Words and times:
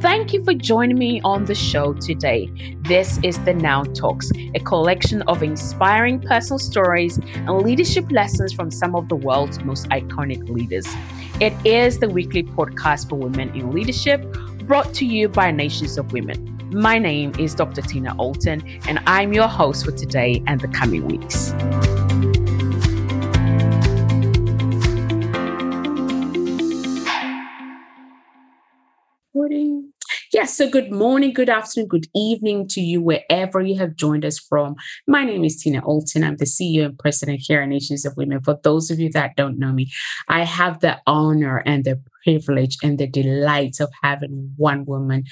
Thank 0.00 0.32
you 0.32 0.42
for 0.42 0.54
joining 0.54 0.96
me 0.96 1.20
on 1.24 1.44
the 1.44 1.54
show 1.54 1.92
today. 1.92 2.50
This 2.88 3.20
is 3.22 3.38
the 3.44 3.52
Now 3.52 3.82
Talks, 3.82 4.30
a 4.54 4.60
collection 4.60 5.20
of 5.22 5.42
inspiring 5.42 6.22
personal 6.22 6.58
stories 6.58 7.18
and 7.34 7.60
leadership 7.60 8.10
lessons 8.10 8.54
from 8.54 8.70
some 8.70 8.96
of 8.96 9.10
the 9.10 9.16
world's 9.16 9.60
most 9.62 9.90
iconic 9.90 10.48
leaders. 10.48 10.86
It 11.38 11.52
is 11.66 11.98
the 11.98 12.08
weekly 12.08 12.44
podcast 12.44 13.10
for 13.10 13.16
women 13.16 13.54
in 13.54 13.72
leadership 13.72 14.24
brought 14.60 14.94
to 14.94 15.04
you 15.04 15.28
by 15.28 15.50
Nations 15.50 15.98
of 15.98 16.12
Women. 16.14 16.58
My 16.72 16.98
name 16.98 17.34
is 17.38 17.54
Dr. 17.54 17.82
Tina 17.82 18.16
Alton, 18.16 18.66
and 18.88 19.00
I'm 19.06 19.34
your 19.34 19.48
host 19.48 19.84
for 19.84 19.92
today 19.92 20.42
and 20.46 20.62
the 20.62 20.68
coming 20.68 21.06
weeks. 21.08 21.52
So 30.60 30.68
good 30.68 30.92
morning, 30.92 31.32
good 31.32 31.48
afternoon, 31.48 31.88
good 31.88 32.06
evening 32.14 32.68
to 32.68 32.82
you, 32.82 33.00
wherever 33.00 33.62
you 33.62 33.78
have 33.78 33.96
joined 33.96 34.26
us 34.26 34.38
from. 34.38 34.76
My 35.06 35.24
name 35.24 35.42
is 35.42 35.56
Tina 35.56 35.82
Alton. 35.82 36.22
I'm 36.22 36.36
the 36.36 36.44
CEO 36.44 36.84
and 36.84 36.98
president 36.98 37.40
here 37.40 37.62
at 37.62 37.68
Nations 37.70 38.04
of 38.04 38.14
Women. 38.18 38.42
For 38.42 38.58
those 38.62 38.90
of 38.90 39.00
you 39.00 39.10
that 39.12 39.36
don't 39.36 39.58
know 39.58 39.72
me, 39.72 39.90
I 40.28 40.44
have 40.44 40.80
the 40.80 41.00
honor 41.06 41.62
and 41.64 41.84
the 41.84 41.98
privilege 42.22 42.76
and 42.82 42.98
the 42.98 43.06
delight 43.06 43.76
of 43.80 43.90
having 44.02 44.52
one 44.56 44.84
woman 44.84 45.24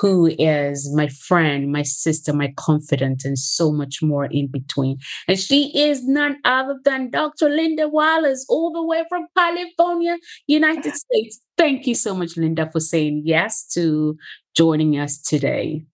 who 0.00 0.26
is 0.38 0.92
my 0.94 1.08
friend, 1.08 1.70
my 1.72 1.82
sister, 1.82 2.32
my 2.32 2.52
confidant, 2.56 3.24
and 3.24 3.38
so 3.38 3.72
much 3.72 4.02
more 4.02 4.26
in 4.26 4.48
between. 4.48 4.98
And 5.28 5.38
she 5.38 5.76
is 5.78 6.06
none 6.06 6.36
other 6.44 6.78
than 6.84 7.10
Dr. 7.10 7.48
Linda 7.48 7.88
Wallace, 7.88 8.46
all 8.48 8.72
the 8.72 8.84
way 8.84 9.04
from 9.08 9.26
California, 9.36 10.18
United 10.46 10.94
States. 11.04 11.40
Thank 11.56 11.86
you 11.86 11.94
so 11.94 12.14
much, 12.14 12.36
Linda, 12.36 12.70
for 12.70 12.80
saying 12.80 13.22
yes 13.24 13.66
to 13.74 14.16
joining 14.56 14.98
us 14.98 15.18
today. 15.18 15.84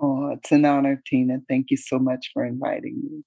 Oh, 0.00 0.32
it's 0.32 0.52
an 0.52 0.64
honor, 0.64 1.00
Tina. 1.06 1.38
Thank 1.48 1.66
you 1.70 1.76
so 1.76 1.98
much 1.98 2.30
for 2.32 2.44
inviting 2.44 3.00
me. 3.02 3.22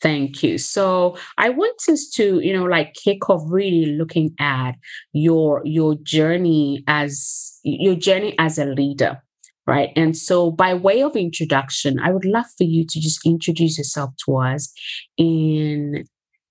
Thank 0.00 0.42
you. 0.42 0.58
So 0.58 1.16
I 1.38 1.50
want 1.50 1.80
us 1.88 2.08
to, 2.14 2.40
you 2.40 2.52
know, 2.52 2.64
like 2.64 2.94
kick 2.94 3.30
off 3.30 3.42
really 3.46 3.86
looking 3.96 4.34
at 4.38 4.72
your 5.12 5.62
your 5.64 5.94
journey 6.02 6.82
as 6.86 7.58
your 7.62 7.94
journey 7.94 8.34
as 8.38 8.58
a 8.58 8.64
leader, 8.66 9.22
right? 9.66 9.90
And 9.94 10.16
so 10.16 10.50
by 10.50 10.74
way 10.74 11.02
of 11.02 11.16
introduction, 11.16 11.98
I 12.00 12.10
would 12.10 12.24
love 12.24 12.46
for 12.58 12.64
you 12.64 12.84
to 12.86 13.00
just 13.00 13.24
introduce 13.24 13.78
yourself 13.78 14.10
to 14.26 14.36
us 14.38 14.72
in 15.16 16.04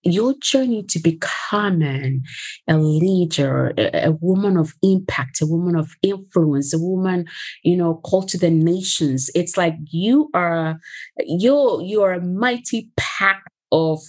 your 0.03 0.33
journey 0.39 0.83
to 0.83 0.99
becoming 0.99 2.23
a 2.67 2.77
leader, 2.77 3.73
a, 3.77 4.07
a, 4.07 4.11
woman 4.11 4.57
of 4.57 4.73
impact, 4.81 5.41
a 5.41 5.45
woman 5.45 5.75
of 5.75 5.95
influence, 6.01 6.73
a 6.73 6.79
woman, 6.79 7.25
you 7.63 7.77
know, 7.77 7.95
called 8.03 8.27
to 8.29 8.37
the 8.37 8.49
nations. 8.49 9.29
It's 9.35 9.57
like 9.57 9.75
you 9.91 10.29
are, 10.33 10.79
you're, 11.19 11.81
you're 11.81 12.13
a 12.13 12.21
mighty 12.21 12.91
pack 12.97 13.43
of, 13.71 13.99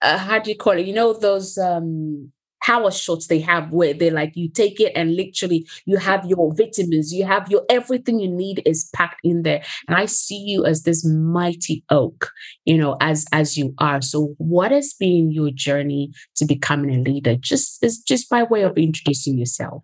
uh, 0.00 0.18
how 0.18 0.38
do 0.38 0.50
you 0.50 0.56
call 0.56 0.72
it? 0.72 0.86
You 0.86 0.94
know, 0.94 1.12
those, 1.12 1.56
um, 1.56 2.32
power 2.62 2.90
shots 2.90 3.26
they 3.26 3.40
have 3.40 3.72
where 3.72 3.92
they're 3.92 4.12
like 4.12 4.32
you 4.34 4.48
take 4.48 4.80
it 4.80 4.92
and 4.94 5.16
literally 5.16 5.66
you 5.84 5.96
have 5.96 6.24
your 6.26 6.54
vitamins, 6.54 7.12
you 7.12 7.24
have 7.24 7.50
your 7.50 7.64
everything 7.68 8.20
you 8.20 8.30
need 8.30 8.62
is 8.64 8.88
packed 8.94 9.20
in 9.24 9.42
there. 9.42 9.62
And 9.88 9.96
I 9.96 10.06
see 10.06 10.38
you 10.38 10.64
as 10.64 10.82
this 10.82 11.04
mighty 11.04 11.84
oak, 11.90 12.30
you 12.64 12.78
know, 12.78 12.96
as 13.00 13.26
as 13.32 13.56
you 13.56 13.74
are. 13.78 14.00
So 14.00 14.34
what 14.38 14.70
has 14.70 14.94
been 14.94 15.30
your 15.30 15.50
journey 15.50 16.12
to 16.36 16.44
becoming 16.44 16.94
a 16.94 17.02
leader? 17.02 17.36
Just 17.36 17.82
is 17.82 17.98
just 17.98 18.28
by 18.28 18.42
way 18.42 18.62
of 18.62 18.76
introducing 18.76 19.38
yourself. 19.38 19.82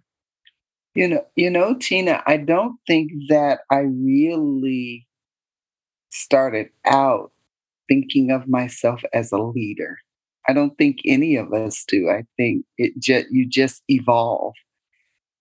You 0.95 1.09
know, 1.09 1.27
you 1.37 1.51
know, 1.51 1.77
Tina, 1.79 2.23
I 2.27 2.39
don't 2.39 2.77
think 2.87 3.13
that 3.29 3.61
I 3.71 3.81
really 3.81 5.07
started 6.11 6.71
out 6.87 7.31
thinking 7.89 8.31
of 8.31 8.49
myself 8.49 9.03
as 9.13 9.33
a 9.33 9.39
leader. 9.39 9.99
I 10.49 10.55
don't 10.55 10.77
think 10.79 11.01
any 11.05 11.37
of 11.37 11.53
us 11.53 11.85
do. 11.87 12.09
I 12.09 12.25
think 12.37 12.65
it 12.79 12.99
just 12.99 13.27
you 13.31 13.47
just 13.47 13.83
evolve. 13.89 14.55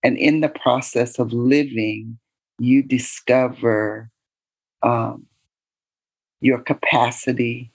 And 0.04 0.16
in 0.18 0.40
the 0.40 0.50
process 0.50 1.18
of 1.18 1.32
living, 1.32 2.18
you 2.58 2.82
discover 2.82 4.10
um, 4.82 5.26
your 6.40 6.58
capacity 6.58 7.72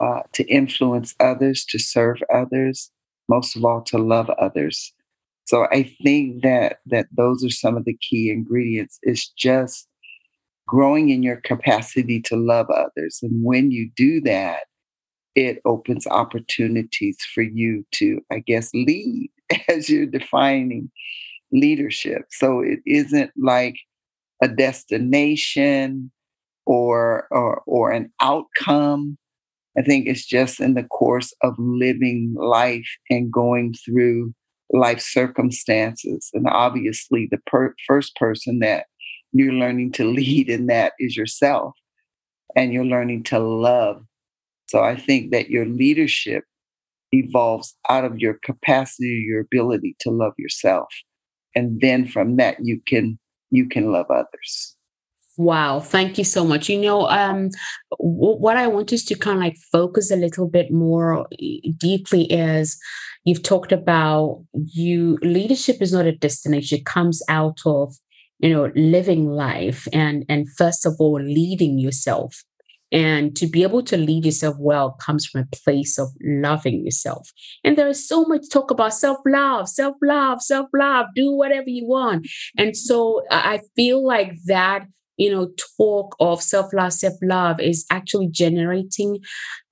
uh, 0.00 0.20
to 0.32 0.44
influence 0.44 1.14
others, 1.20 1.64
to 1.66 1.78
serve 1.78 2.18
others, 2.32 2.90
most 3.28 3.56
of 3.56 3.64
all, 3.64 3.82
to 3.82 3.98
love 3.98 4.30
others. 4.30 4.92
So 5.46 5.66
I 5.70 5.94
think 6.02 6.42
that 6.42 6.78
that 6.86 7.06
those 7.16 7.44
are 7.44 7.50
some 7.50 7.76
of 7.76 7.84
the 7.84 7.96
key 7.96 8.30
ingredients. 8.30 8.98
It's 9.02 9.28
just 9.30 9.88
growing 10.66 11.10
in 11.10 11.22
your 11.22 11.36
capacity 11.36 12.20
to 12.22 12.36
love 12.36 12.68
others, 12.70 13.18
and 13.22 13.44
when 13.44 13.70
you 13.70 13.90
do 13.96 14.20
that, 14.22 14.64
it 15.36 15.60
opens 15.66 16.06
opportunities 16.06 17.18
for 17.34 17.42
you 17.42 17.86
to, 17.92 18.20
I 18.32 18.40
guess, 18.40 18.70
lead 18.74 19.30
as 19.68 19.88
you're 19.88 20.06
defining 20.06 20.90
leadership. 21.52 22.22
So 22.30 22.60
it 22.60 22.80
isn't 22.86 23.30
like 23.36 23.76
a 24.42 24.48
destination 24.48 26.10
or 26.64 27.28
or 27.30 27.62
or 27.66 27.92
an 27.92 28.12
outcome. 28.20 29.18
I 29.78 29.82
think 29.82 30.06
it's 30.06 30.26
just 30.26 30.58
in 30.58 30.74
the 30.74 30.84
course 30.84 31.34
of 31.42 31.54
living 31.58 32.34
life 32.36 32.88
and 33.10 33.30
going 33.30 33.74
through 33.74 34.32
life 34.72 35.00
circumstances. 35.00 36.30
And 36.32 36.48
obviously, 36.48 37.28
the 37.30 37.38
per- 37.46 37.74
first 37.86 38.16
person 38.16 38.60
that 38.60 38.86
you're 39.32 39.52
learning 39.52 39.92
to 39.92 40.04
lead 40.10 40.48
in 40.48 40.66
that 40.66 40.94
is 40.98 41.14
yourself. 41.14 41.74
And 42.56 42.72
you're 42.72 42.86
learning 42.86 43.24
to 43.24 43.38
love 43.38 44.02
so 44.66 44.82
I 44.82 44.96
think 44.96 45.32
that 45.32 45.48
your 45.48 45.66
leadership 45.66 46.44
evolves 47.12 47.76
out 47.88 48.04
of 48.04 48.18
your 48.18 48.34
capacity, 48.42 49.24
your 49.28 49.40
ability 49.40 49.96
to 50.00 50.10
love 50.10 50.32
yourself. 50.38 50.88
And 51.54 51.80
then 51.80 52.06
from 52.06 52.36
that 52.36 52.58
you 52.62 52.80
can 52.86 53.18
you 53.50 53.68
can 53.68 53.92
love 53.92 54.06
others. 54.10 54.76
Wow, 55.38 55.80
thank 55.80 56.16
you 56.16 56.24
so 56.24 56.44
much. 56.44 56.68
You 56.68 56.80
know, 56.80 57.08
um, 57.08 57.50
w- 57.90 58.38
what 58.38 58.56
I 58.56 58.66
want 58.66 58.92
us 58.92 59.04
to 59.04 59.14
kind 59.14 59.36
of 59.36 59.42
like 59.44 59.56
focus 59.70 60.10
a 60.10 60.16
little 60.16 60.48
bit 60.48 60.72
more 60.72 61.26
deeply 61.78 62.24
is 62.32 62.78
you've 63.24 63.42
talked 63.42 63.70
about 63.70 64.42
you 64.54 65.18
leadership 65.22 65.82
is 65.82 65.92
not 65.92 66.06
a 66.06 66.12
destination; 66.12 66.78
it 66.78 66.86
comes 66.86 67.22
out 67.28 67.58
of 67.66 67.94
you 68.38 68.50
know 68.50 68.72
living 68.74 69.28
life 69.28 69.86
and 69.92 70.24
and 70.28 70.50
first 70.56 70.86
of 70.86 70.94
all 70.98 71.20
leading 71.20 71.78
yourself 71.78 72.42
and 72.92 73.34
to 73.36 73.46
be 73.46 73.62
able 73.62 73.82
to 73.82 73.96
lead 73.96 74.24
yourself 74.24 74.56
well 74.58 74.92
comes 74.92 75.26
from 75.26 75.42
a 75.42 75.56
place 75.56 75.98
of 75.98 76.08
loving 76.22 76.84
yourself. 76.84 77.30
And 77.64 77.76
there 77.76 77.88
is 77.88 78.06
so 78.06 78.24
much 78.24 78.42
talk 78.50 78.70
about 78.70 78.94
self 78.94 79.18
love, 79.26 79.68
self 79.68 79.96
love, 80.02 80.42
self 80.42 80.68
love, 80.74 81.06
do 81.14 81.32
whatever 81.32 81.68
you 81.68 81.86
want. 81.86 82.26
And 82.56 82.76
so 82.76 83.22
I 83.30 83.60
feel 83.74 84.06
like 84.06 84.32
that 84.46 84.86
you 85.16 85.30
know 85.30 85.50
talk 85.76 86.14
of 86.20 86.42
self-love 86.42 86.92
self-love 86.92 87.60
is 87.60 87.86
actually 87.90 88.28
generating 88.28 89.18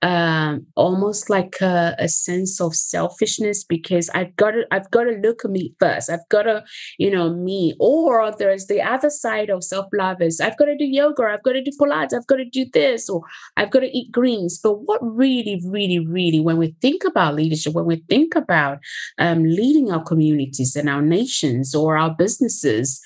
um, 0.01 0.67
almost 0.75 1.29
like 1.29 1.55
a, 1.61 1.95
a, 1.97 2.07
sense 2.07 2.61
of 2.61 2.75
selfishness 2.75 3.63
because 3.63 4.09
i've 4.09 4.35
got 4.35 4.51
to 4.51 4.63
i've 4.71 4.89
got 4.91 5.03
to 5.05 5.11
look 5.23 5.43
at 5.43 5.51
me 5.51 5.73
first. 5.79 6.09
I've 6.09 6.27
got 6.29 6.43
to 6.43 6.63
you 6.97 7.09
know 7.09 7.33
me 7.33 7.75
or 7.79 8.31
there's 8.31 8.67
the 8.67 8.81
other 8.81 9.09
side 9.09 9.49
of 9.49 9.63
self-love 9.63 10.21
is 10.21 10.39
i've 10.39 10.57
got 10.57 10.65
to 10.65 10.77
do 10.77 10.85
yoga 10.85 11.23
i've 11.23 11.43
got 11.43 11.53
to 11.53 11.63
do 11.63 11.71
pilates 11.79 12.13
i've 12.13 12.27
got 12.27 12.37
to 12.37 12.45
do 12.45 12.65
this 12.71 13.09
or 13.09 13.21
i've 13.57 13.71
got 13.71 13.79
to 13.79 13.97
eat 13.97 14.11
greens. 14.11 14.59
But 14.61 14.81
what 14.81 14.99
really 15.01 15.61
really 15.65 15.99
really 15.99 16.39
when 16.39 16.57
we 16.57 16.75
think 16.81 17.03
about 17.03 17.35
leadership 17.35 17.73
when 17.73 17.85
we 17.85 18.03
think 18.09 18.35
about 18.35 18.79
um, 19.17 19.43
leading 19.43 19.91
our 19.91 20.03
communities 20.03 20.75
and 20.75 20.89
our 20.89 21.01
nations 21.01 21.75
or 21.75 21.97
our 21.97 22.15
businesses 22.15 23.01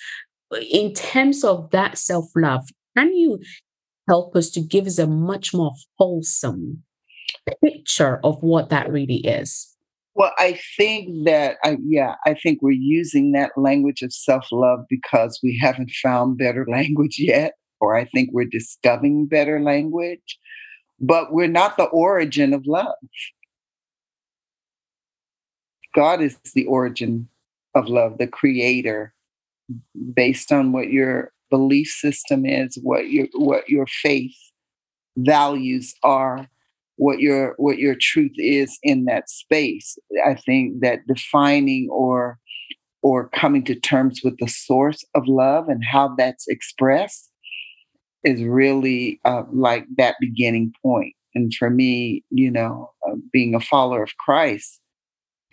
in 0.57 0.93
terms 0.93 1.43
of 1.43 1.69
that 1.71 1.97
self 1.97 2.25
love, 2.35 2.67
can 2.97 3.13
you 3.13 3.39
help 4.07 4.35
us 4.35 4.49
to 4.51 4.61
give 4.61 4.87
us 4.87 4.97
a 4.97 5.07
much 5.07 5.53
more 5.53 5.71
wholesome 5.97 6.83
picture 7.63 8.19
of 8.23 8.41
what 8.41 8.69
that 8.69 8.91
really 8.91 9.17
is? 9.17 9.75
Well, 10.15 10.31
I 10.37 10.59
think 10.75 11.25
that, 11.25 11.57
I, 11.63 11.77
yeah, 11.85 12.15
I 12.25 12.33
think 12.33 12.61
we're 12.61 12.71
using 12.71 13.31
that 13.33 13.51
language 13.55 14.01
of 14.01 14.11
self 14.11 14.47
love 14.51 14.79
because 14.89 15.39
we 15.43 15.57
haven't 15.61 15.91
found 16.03 16.37
better 16.37 16.65
language 16.69 17.17
yet, 17.19 17.53
or 17.79 17.95
I 17.95 18.05
think 18.05 18.29
we're 18.33 18.45
discovering 18.45 19.27
better 19.27 19.61
language, 19.61 20.37
but 20.99 21.31
we're 21.31 21.47
not 21.47 21.77
the 21.77 21.85
origin 21.85 22.53
of 22.53 22.65
love. 22.65 22.95
God 25.95 26.21
is 26.21 26.37
the 26.53 26.65
origin 26.65 27.29
of 27.75 27.87
love, 27.87 28.17
the 28.17 28.27
creator 28.27 29.13
based 30.13 30.51
on 30.51 30.71
what 30.71 30.89
your 30.89 31.31
belief 31.49 31.87
system 31.87 32.45
is, 32.45 32.77
what 32.81 33.09
your 33.09 33.27
what 33.33 33.67
your 33.69 33.87
faith 33.87 34.35
values 35.17 35.93
are, 36.03 36.47
what 36.97 37.19
your 37.19 37.55
what 37.57 37.77
your 37.77 37.95
truth 37.99 38.33
is 38.37 38.77
in 38.83 39.05
that 39.05 39.29
space. 39.29 39.97
I 40.25 40.35
think 40.35 40.81
that 40.81 41.07
defining 41.07 41.87
or 41.91 42.39
or 43.01 43.29
coming 43.29 43.63
to 43.63 43.75
terms 43.75 44.21
with 44.23 44.37
the 44.39 44.47
source 44.47 45.05
of 45.15 45.27
love 45.27 45.69
and 45.69 45.83
how 45.89 46.15
that's 46.17 46.47
expressed 46.47 47.29
is 48.23 48.43
really 48.43 49.19
uh, 49.25 49.43
like 49.51 49.85
that 49.97 50.15
beginning 50.19 50.73
point. 50.83 51.13
And 51.35 51.53
for 51.53 51.69
me, 51.69 52.23
you 52.29 52.51
know, 52.51 52.91
uh, 53.07 53.15
being 53.31 53.55
a 53.55 53.61
follower 53.61 54.03
of 54.03 54.17
Christ 54.17 54.81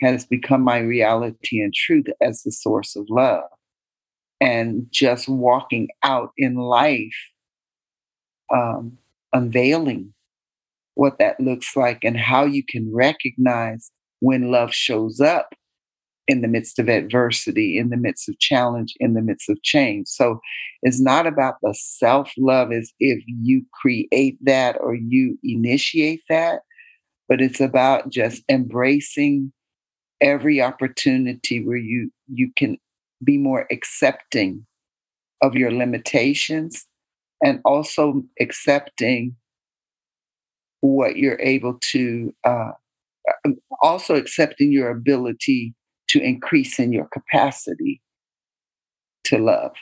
has 0.00 0.26
become 0.26 0.62
my 0.62 0.78
reality 0.78 1.60
and 1.60 1.72
truth 1.72 2.06
as 2.20 2.42
the 2.42 2.52
source 2.52 2.96
of 2.96 3.06
love. 3.08 3.44
And 4.40 4.86
just 4.90 5.28
walking 5.28 5.88
out 6.02 6.30
in 6.36 6.56
life, 6.56 7.16
um, 8.52 8.98
unveiling 9.32 10.12
what 10.94 11.18
that 11.18 11.38
looks 11.40 11.76
like 11.76 12.04
and 12.04 12.18
how 12.18 12.44
you 12.44 12.62
can 12.68 12.90
recognize 12.92 13.92
when 14.20 14.50
love 14.50 14.72
shows 14.74 15.20
up 15.20 15.54
in 16.28 16.40
the 16.40 16.48
midst 16.48 16.78
of 16.78 16.88
adversity, 16.88 17.78
in 17.78 17.90
the 17.90 17.96
midst 17.96 18.28
of 18.28 18.38
challenge, 18.38 18.94
in 18.98 19.14
the 19.14 19.22
midst 19.22 19.48
of 19.48 19.62
change. 19.62 20.08
So 20.08 20.40
it's 20.82 21.00
not 21.00 21.26
about 21.26 21.54
the 21.62 21.74
self 21.74 22.32
love 22.36 22.72
as 22.72 22.92
if 22.98 23.22
you 23.26 23.64
create 23.72 24.38
that 24.42 24.76
or 24.80 24.94
you 24.94 25.38
initiate 25.44 26.22
that, 26.28 26.60
but 27.28 27.40
it's 27.40 27.60
about 27.60 28.10
just 28.10 28.42
embracing 28.48 29.52
every 30.20 30.62
opportunity 30.62 31.64
where 31.64 31.76
you 31.76 32.10
you 32.28 32.50
can 32.56 32.78
be 33.24 33.38
more 33.38 33.66
accepting 33.70 34.66
of 35.42 35.54
your 35.54 35.70
limitations 35.70 36.86
and 37.42 37.60
also 37.64 38.22
accepting 38.40 39.36
what 40.80 41.16
you're 41.16 41.40
able 41.40 41.78
to 41.80 42.34
uh, 42.44 42.72
also 43.82 44.14
accepting 44.14 44.72
your 44.72 44.90
ability 44.90 45.74
to 46.08 46.20
increase 46.20 46.78
in 46.78 46.92
your 46.92 47.08
capacity 47.12 48.00
to 49.24 49.38
love. 49.38 49.72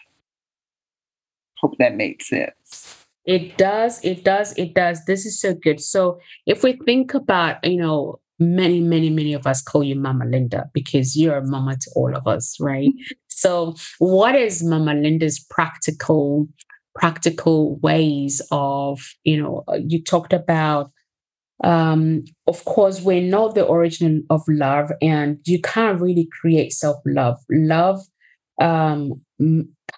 Hope 1.59 1.75
that 1.79 1.95
makes 1.95 2.29
sense. 2.29 3.05
It 3.27 3.57
does, 3.57 4.05
it 4.05 4.25
does, 4.25 4.53
it 4.59 4.75
does. 4.75 5.05
This 5.07 5.25
is 5.25 5.41
so 5.41 5.55
good. 5.55 5.81
So 5.81 6.19
if 6.47 6.63
we 6.63 6.75
think 6.75 7.15
about, 7.15 7.65
you 7.65 7.79
know, 7.79 8.21
many, 8.39 8.81
many, 8.81 9.09
many 9.09 9.33
of 9.33 9.47
us 9.47 9.63
call 9.63 9.83
you 9.83 9.95
Mama 9.95 10.27
Linda 10.27 10.69
because 10.75 11.17
you're 11.17 11.37
a 11.37 11.47
mama 11.47 11.77
to 11.77 11.91
all 11.95 12.15
of 12.15 12.27
us, 12.27 12.57
right? 12.61 12.91
So 13.35 13.75
what 13.99 14.35
is 14.35 14.63
Mama 14.63 14.95
Linda's 14.95 15.45
practical, 15.51 16.49
practical 16.95 17.77
ways 17.77 18.41
of, 18.51 19.01
you 19.25 19.43
know, 19.43 19.65
uh, 19.69 19.79
you 19.87 20.03
talked 20.03 20.33
about 20.33 20.91
um, 21.63 22.25
of 22.47 22.65
course, 22.65 23.01
we're 23.01 23.23
not 23.23 23.55
the 23.55 23.65
origin 23.65 24.25
of 24.29 24.43
love, 24.49 24.91
and 25.01 25.39
you 25.47 25.61
can't 25.61 26.01
really 26.01 26.29
create 26.41 26.73
self 26.73 26.97
love. 27.07 27.39
Love 27.51 28.01
um, 28.61 29.23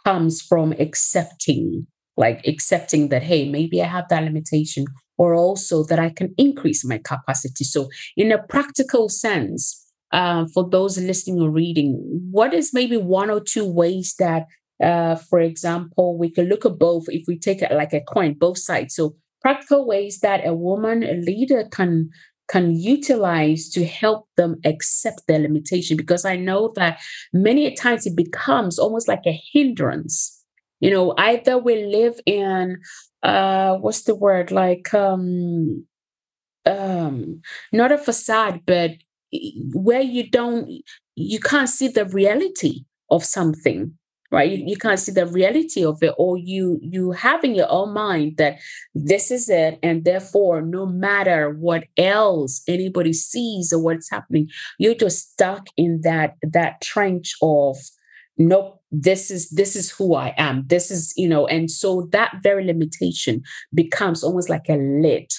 comes 0.05 0.43
from 0.43 0.73
accepting, 0.73 1.87
like 2.17 2.47
accepting 2.47 3.09
that, 3.09 3.23
hey, 3.23 3.49
maybe 3.49 3.83
I 3.83 3.87
have 3.87 4.09
that 4.11 4.23
limitation, 4.23 4.85
or 5.17 5.35
also 5.35 5.83
that 5.85 5.99
I 5.99 6.11
can 6.11 6.35
increase 6.37 6.85
my 6.85 6.99
capacity. 6.99 7.65
So, 7.65 7.89
in 8.17 8.33
a 8.33 8.43
practical 8.43 9.09
sense, 9.09 9.86
uh, 10.13 10.47
for 10.55 10.69
those 10.69 10.99
listening 10.99 11.41
or 11.41 11.51
reading, 11.51 11.95
what 12.31 12.55
is 12.55 12.73
maybe 12.73 12.97
one 12.97 13.31
or 13.31 13.41
two 13.41 13.65
ways 13.71 14.15
that, 14.19 14.47
uh, 14.83 15.17
for 15.17 15.41
example, 15.41 16.17
we 16.19 16.31
can 16.31 16.47
look 16.47 16.65
at 16.65 16.79
both 16.79 17.05
if 17.09 17.25
we 17.27 17.39
take 17.39 17.63
it 17.63 17.73
like 17.73 17.93
a 17.93 18.01
coin, 18.01 18.35
both 18.35 18.59
sides. 18.59 18.95
So, 18.95 19.17
practical 19.43 19.87
ways 19.87 20.21
that 20.21 20.47
a 20.47 20.55
woman, 20.55 21.03
a 21.03 21.15
leader 21.15 21.65
can 21.71 22.11
can 22.49 22.77
utilize 22.77 23.69
to 23.71 23.85
help 23.85 24.29
them 24.37 24.57
accept 24.65 25.23
their 25.27 25.41
limitation. 25.41 25.97
Because 25.97 26.25
i 26.25 26.37
know 26.37 26.73
that 26.77 27.01
many 27.33 27.75
times 27.75 28.07
it 28.07 28.17
becomes 28.17 28.79
almost 28.79 29.09
like 29.09 29.23
a 29.27 29.41
hindrance. 29.53 30.45
You 30.81 30.91
know 30.91 31.15
either 31.19 31.59
we 31.59 31.85
live 31.87 32.21
in 32.27 32.79
uh 33.23 33.77
what's 33.77 34.03
the 34.03 34.15
word? 34.15 34.51
Like 34.53 34.93
um 34.95 35.87
um 36.67 37.41
not 37.73 37.93
a 37.93 37.99
facade 37.99 38.61
but 38.67 38.93
where 39.75 40.03
you 40.03 40.31
don't 40.31 40.71
you 41.15 41.41
can't 41.41 41.69
see 41.69 41.89
the 41.89 42.05
reality 42.07 42.85
of 43.11 43.25
something 43.25 43.97
right? 44.31 44.51
You, 44.51 44.65
you 44.67 44.77
can't 44.77 44.99
see 44.99 45.13
the 45.13 45.27
reality 45.27 45.85
of 45.85 46.03
it 46.03 46.15
or 46.19 46.37
you 46.37 46.79
you 46.83 47.13
have 47.13 47.45
in 47.45 47.55
your 47.55 47.71
own 47.71 47.93
mind 47.93 48.37
that 48.39 48.59
this 48.95 49.31
is 49.31 49.49
it 49.49 49.79
and 49.83 50.05
therefore 50.05 50.63
no 50.63 50.87
matter 50.87 51.51
what 51.51 51.85
else 51.97 52.63
anybody 52.69 53.13
sees 53.13 53.73
or 53.73 53.83
what's 53.83 54.11
happening 54.11 54.49
you're 54.79 54.95
just 54.95 55.33
stuck 55.33 55.69
in 55.77 56.01
that 56.03 56.35
that 56.43 56.81
trench 56.81 57.35
of 57.43 57.77
nope 58.39 58.83
this 58.91 59.31
is 59.31 59.51
this 59.51 59.77
is 59.77 59.91
who 59.91 60.15
i 60.15 60.35
am. 60.37 60.65
This 60.67 60.91
is 60.91 61.13
you 61.17 61.29
know 61.29 61.47
and 61.47 61.71
so 61.71 62.09
that 62.13 62.37
very 62.43 62.65
limitation 62.65 63.43
becomes 63.75 64.23
almost 64.23 64.49
like 64.49 64.69
a 64.69 64.77
lid 64.77 65.31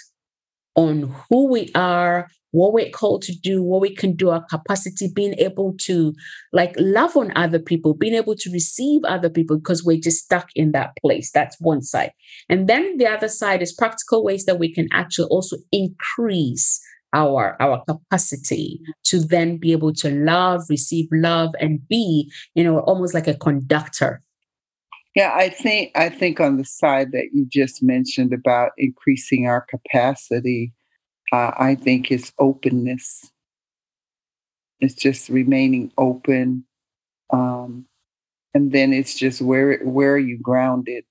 on 0.76 1.14
who 1.30 1.48
we 1.48 1.72
are 1.74 2.28
what 2.52 2.74
we're 2.74 2.90
called 2.90 3.22
to 3.24 3.36
do, 3.38 3.62
what 3.62 3.82
we 3.82 3.94
can 3.94 4.16
do, 4.16 4.30
our 4.30 4.44
capacity, 4.46 5.12
being 5.14 5.36
able 5.38 5.76
to 5.82 6.14
like 6.54 6.74
love 6.78 7.18
on 7.18 7.36
other 7.36 7.60
people, 7.60 7.94
being 7.94 8.16
able 8.16 8.36
to 8.36 8.52
receive 8.52 9.02
other 9.04 9.30
people 9.30 9.58
because 9.58 9.84
we're 9.84 10.00
just 10.00 10.24
stuck 10.24 10.50
in 10.56 10.72
that 10.72 10.92
place. 11.02 11.32
That's 11.32 11.60
one 11.60 11.82
side. 11.82 12.12
And 12.50 12.68
then 12.68 12.98
the 12.98 13.08
other 13.08 13.28
side 13.28 13.62
is 13.62 13.74
practical 13.74 14.24
ways 14.24 14.46
that 14.46 14.60
we 14.60 14.74
can 14.74 14.88
actually 14.92 15.28
also 15.30 15.58
increase 15.72 16.82
our 17.14 17.56
our 17.62 17.84
capacity 17.86 18.82
to 19.06 19.20
then 19.20 19.58
be 19.58 19.72
able 19.72 19.94
to 19.94 20.10
love 20.10 20.62
receive 20.70 21.08
love 21.12 21.52
and 21.60 21.88
be 21.88 22.30
you 22.54 22.64
know 22.64 22.80
almost 22.80 23.14
like 23.14 23.28
a 23.28 23.34
conductor 23.38 24.22
yeah 25.16 25.32
i 25.34 25.48
think 25.48 25.90
i 25.96 26.10
think 26.10 26.42
on 26.42 26.58
the 26.58 26.66
side 26.66 27.14
that 27.14 27.30
you 27.34 27.46
just 27.50 27.82
mentioned 27.82 28.34
about 28.34 28.72
increasing 28.78 29.48
our 29.48 29.66
capacity 29.70 30.74
uh, 31.32 31.52
I 31.58 31.76
think 31.76 32.12
it's 32.12 32.32
openness. 32.40 33.32
It's 34.80 34.94
just 34.96 35.30
remaining 35.30 35.92
open, 35.98 36.66
um, 37.32 37.86
and 38.54 38.72
then 38.72 38.94
it's 38.94 39.16
just 39.16 39.42
where 39.42 39.80
where 39.80 40.14
are 40.14 40.20
you 40.20 40.40
grounded 40.40 41.06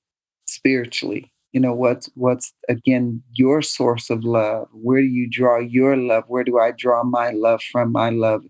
spiritually? 0.46 1.32
You 1.52 1.60
know 1.60 1.74
what's 1.74 2.10
what's 2.14 2.52
again 2.68 3.22
your 3.34 3.62
source 3.62 4.10
of 4.10 4.24
love? 4.24 4.68
Where 4.72 5.00
do 5.00 5.08
you 5.08 5.28
draw 5.30 5.58
your 5.60 5.96
love? 5.96 6.24
Where 6.28 6.44
do 6.44 6.58
I 6.58 6.72
draw 6.72 7.04
my 7.04 7.30
love 7.30 7.62
from? 7.62 7.92
My 7.92 8.10
love 8.10 8.44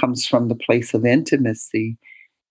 comes 0.00 0.26
from 0.26 0.48
the 0.48 0.56
place 0.56 0.94
of 0.94 1.06
intimacy 1.06 1.98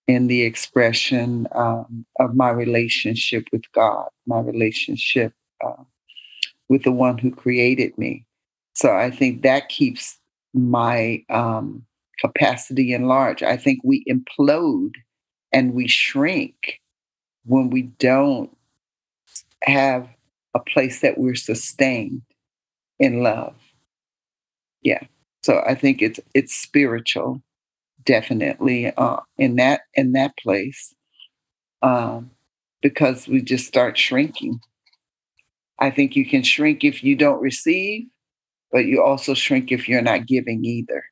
in 0.06 0.26
the 0.26 0.42
expression 0.42 1.46
um, 1.52 2.04
of 2.20 2.34
my 2.34 2.50
relationship 2.50 3.46
with 3.52 3.62
God, 3.72 4.08
my 4.26 4.40
relationship 4.40 5.32
uh, 5.64 5.82
with 6.68 6.84
the 6.84 6.92
one 6.92 7.18
who 7.18 7.30
created 7.30 7.96
me. 7.98 8.26
So 8.74 8.94
I 8.94 9.10
think 9.10 9.42
that 9.42 9.68
keeps 9.68 10.18
my 10.52 11.24
um, 11.30 11.84
capacity 12.18 12.92
enlarged. 12.92 13.42
I 13.42 13.56
think 13.56 13.80
we 13.84 14.04
implode 14.08 14.94
and 15.52 15.74
we 15.74 15.88
shrink 15.88 16.80
when 17.44 17.70
we 17.70 17.82
don't 17.82 18.56
have 19.62 20.08
a 20.54 20.60
place 20.60 21.00
that 21.00 21.18
we're 21.18 21.34
sustained 21.34 22.22
in 22.98 23.22
love. 23.22 23.54
Yeah. 24.82 25.02
So 25.42 25.62
I 25.66 25.74
think 25.74 26.02
it's 26.02 26.20
it's 26.34 26.54
spiritual, 26.54 27.42
definitely 28.04 28.92
uh, 28.96 29.20
in 29.38 29.56
that 29.56 29.82
in 29.94 30.12
that 30.12 30.36
place, 30.38 30.94
um, 31.82 32.30
because 32.82 33.28
we 33.28 33.42
just 33.42 33.66
start 33.66 33.98
shrinking. 33.98 34.60
I 35.78 35.90
think 35.90 36.16
you 36.16 36.24
can 36.26 36.42
shrink 36.42 36.84
if 36.84 37.04
you 37.04 37.16
don't 37.16 37.42
receive, 37.42 38.06
but 38.74 38.86
you 38.86 39.00
also 39.00 39.34
shrink 39.34 39.70
if 39.70 39.88
you're 39.88 40.02
not 40.02 40.26
giving 40.26 40.64
either. 40.64 41.04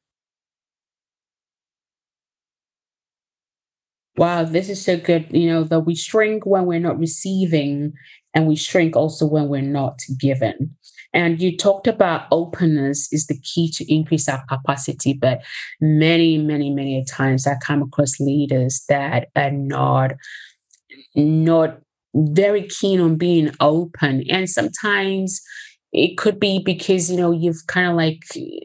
Wow, 4.16 4.42
this 4.42 4.68
is 4.68 4.84
so 4.84 4.98
good. 4.98 5.28
You 5.30 5.48
know, 5.48 5.64
that 5.64 5.80
we 5.80 5.94
shrink 5.94 6.44
when 6.44 6.66
we're 6.66 6.80
not 6.80 6.98
receiving, 6.98 7.92
and 8.34 8.48
we 8.48 8.56
shrink 8.56 8.96
also 8.96 9.26
when 9.26 9.46
we're 9.48 9.62
not 9.62 10.00
given. 10.18 10.76
And 11.14 11.40
you 11.40 11.56
talked 11.56 11.86
about 11.86 12.26
openness 12.32 13.08
is 13.12 13.26
the 13.28 13.38
key 13.38 13.70
to 13.76 13.94
increase 13.94 14.28
our 14.28 14.44
capacity, 14.48 15.12
but 15.12 15.42
many, 15.80 16.38
many, 16.38 16.70
many 16.70 17.04
times 17.04 17.46
I 17.46 17.54
come 17.62 17.82
across 17.82 18.18
leaders 18.18 18.84
that 18.88 19.28
are 19.36 19.52
not 19.52 20.12
not 21.14 21.78
very 22.14 22.64
keen 22.64 23.00
on 23.00 23.16
being 23.16 23.52
open. 23.60 24.24
And 24.28 24.48
sometimes 24.50 25.40
it 25.92 26.16
could 26.16 26.40
be 26.40 26.58
because 26.58 27.10
you 27.10 27.16
know 27.16 27.30
you've 27.30 27.66
kind 27.66 27.88
of 27.88 27.94
like 27.96 28.22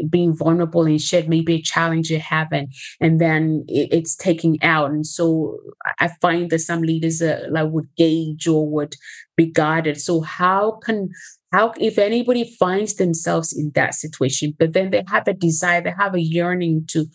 being 0.10 0.36
vulnerable 0.36 0.86
and 0.86 1.02
shared 1.02 1.28
maybe 1.28 1.56
a 1.56 1.62
challenge 1.62 2.10
you 2.10 2.20
have 2.20 2.48
and 2.52 2.72
and 3.02 3.20
then 3.20 3.66
it, 3.68 3.90
it's 3.92 4.16
taking 4.16 4.62
out. 4.64 4.92
And 4.92 5.06
so 5.06 5.60
i 6.00 6.10
find 6.22 6.50
that 6.50 6.60
some 6.60 6.82
leaders 6.82 7.22
uh, 7.22 7.44
like 7.50 7.70
would 7.70 7.90
gauge 7.98 8.48
or 8.48 8.70
would 8.70 8.96
be 9.36 9.46
guided. 9.46 10.00
So 10.00 10.22
how 10.22 10.80
can 10.84 11.10
how 11.52 11.74
if 11.80 11.98
anybody 11.98 12.56
finds 12.60 12.96
themselves 12.96 13.54
in 13.58 13.72
that 13.76 13.94
situation 13.94 14.54
but 14.58 14.74
then 14.74 14.90
they 14.90 15.04
have 15.08 15.28
a 15.28 15.34
desire 15.34 15.82
they 15.82 15.94
have 15.98 16.14
a 16.16 16.22
yearning 16.22 16.84
to 16.88 17.06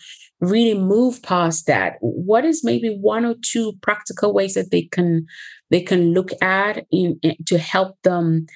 really 0.40 0.75
move 0.75 1.23
past 1.23 1.66
that 1.66 1.95
what 2.00 2.45
is 2.45 2.64
maybe 2.64 2.88
one 3.00 3.25
or 3.25 3.35
two 3.42 3.73
practical 3.81 4.33
ways 4.33 4.54
that 4.54 4.71
they 4.71 4.83
can 4.83 5.26
they 5.71 5.81
can 5.81 6.12
look 6.12 6.31
at 6.42 6.85
in, 6.90 7.19
in 7.23 7.37
to 7.47 7.59
help 7.59 7.97
them 8.02 8.47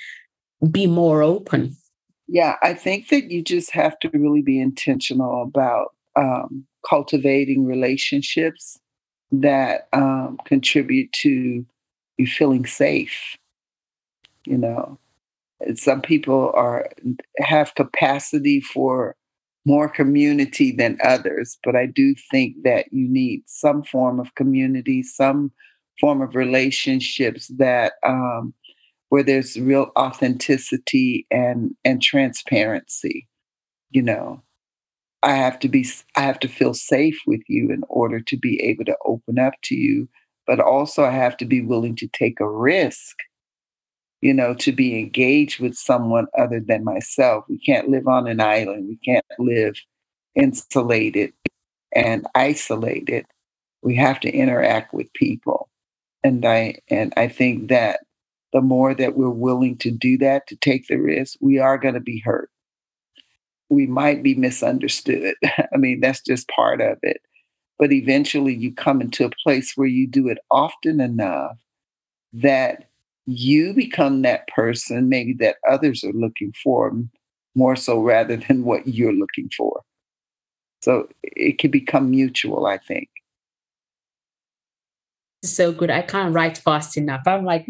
be 0.70 0.86
more 0.86 1.22
open. 1.22 1.76
Yeah 2.28 2.56
i 2.62 2.74
think 2.74 3.08
that 3.08 3.30
you 3.30 3.42
just 3.42 3.70
have 3.70 3.98
to 4.00 4.10
really 4.10 4.42
be 4.42 4.60
intentional 4.60 5.42
about 5.42 5.94
um, 6.16 6.64
cultivating 6.88 7.66
relationships 7.66 8.78
that 9.30 9.88
um, 9.92 10.38
contribute 10.44 11.12
to 11.12 11.64
you 12.16 12.26
feeling 12.26 12.66
safe 12.66 13.36
you 14.46 14.56
know? 14.56 14.98
Some 15.74 16.02
people 16.02 16.52
are 16.54 16.88
have 17.38 17.74
capacity 17.74 18.60
for 18.60 19.16
more 19.64 19.88
community 19.88 20.70
than 20.70 20.96
others 21.02 21.58
but 21.64 21.74
i 21.74 21.86
do 21.86 22.14
think 22.30 22.54
that 22.62 22.86
you 22.92 23.08
need 23.08 23.42
some 23.46 23.82
form 23.82 24.20
of 24.20 24.32
community 24.36 25.02
some 25.02 25.50
form 25.98 26.22
of 26.22 26.36
relationships 26.36 27.48
that 27.48 27.94
um, 28.04 28.54
where 29.08 29.22
there's 29.22 29.58
real 29.58 29.90
authenticity 29.98 31.26
and 31.30 31.74
and 31.84 32.02
transparency 32.02 33.28
you 33.90 34.02
know 34.02 34.42
i 35.22 35.32
have 35.32 35.58
to 35.58 35.68
be 35.68 35.86
i 36.16 36.20
have 36.20 36.40
to 36.40 36.48
feel 36.48 36.74
safe 36.74 37.18
with 37.26 37.42
you 37.48 37.70
in 37.70 37.82
order 37.88 38.20
to 38.20 38.36
be 38.36 38.62
able 38.62 38.84
to 38.84 38.96
open 39.06 39.38
up 39.38 39.54
to 39.62 39.74
you 39.74 40.08
but 40.46 40.60
also 40.60 41.04
i 41.04 41.10
have 41.10 41.36
to 41.36 41.44
be 41.44 41.60
willing 41.60 41.96
to 41.96 42.08
take 42.08 42.40
a 42.40 42.50
risk 42.50 43.16
you 44.20 44.32
know, 44.34 44.54
to 44.54 44.72
be 44.72 44.98
engaged 44.98 45.60
with 45.60 45.74
someone 45.74 46.26
other 46.38 46.60
than 46.60 46.84
myself. 46.84 47.44
We 47.48 47.58
can't 47.58 47.88
live 47.88 48.08
on 48.08 48.26
an 48.26 48.40
island. 48.40 48.88
We 48.88 48.96
can't 49.04 49.24
live 49.38 49.76
insulated 50.34 51.32
and 51.94 52.26
isolated. 52.34 53.26
We 53.82 53.96
have 53.96 54.20
to 54.20 54.30
interact 54.30 54.92
with 54.94 55.12
people. 55.12 55.68
And 56.24 56.44
I 56.44 56.76
and 56.90 57.12
I 57.16 57.28
think 57.28 57.68
that 57.68 58.00
the 58.52 58.60
more 58.60 58.94
that 58.94 59.16
we're 59.16 59.30
willing 59.30 59.76
to 59.78 59.90
do 59.90 60.16
that, 60.18 60.46
to 60.48 60.56
take 60.56 60.86
the 60.86 60.96
risk, 60.96 61.36
we 61.40 61.58
are 61.58 61.78
going 61.78 61.94
to 61.94 62.00
be 62.00 62.20
hurt. 62.24 62.50
We 63.68 63.86
might 63.86 64.22
be 64.22 64.34
misunderstood. 64.34 65.34
I 65.44 65.76
mean, 65.76 66.00
that's 66.00 66.20
just 66.20 66.48
part 66.48 66.80
of 66.80 66.98
it. 67.02 67.20
But 67.78 67.92
eventually 67.92 68.54
you 68.54 68.72
come 68.72 69.00
into 69.00 69.26
a 69.26 69.30
place 69.42 69.72
where 69.76 69.88
you 69.88 70.06
do 70.06 70.28
it 70.28 70.38
often 70.50 71.00
enough 71.00 71.58
that 72.32 72.88
you 73.26 73.74
become 73.74 74.22
that 74.22 74.46
person 74.48 75.08
maybe 75.08 75.34
that 75.34 75.56
others 75.68 76.04
are 76.04 76.12
looking 76.12 76.52
for 76.62 76.92
more 77.54 77.76
so 77.76 78.00
rather 78.00 78.36
than 78.48 78.64
what 78.64 78.86
you're 78.86 79.12
looking 79.12 79.50
for. 79.56 79.82
So 80.80 81.08
it 81.22 81.58
can 81.58 81.70
become 81.70 82.10
mutual, 82.10 82.66
I 82.66 82.78
think. 82.78 83.08
So 85.42 85.72
good. 85.72 85.90
I 85.90 86.02
can't 86.02 86.34
write 86.34 86.58
fast 86.58 86.96
enough. 86.96 87.22
I'm 87.26 87.44
like, 87.44 87.66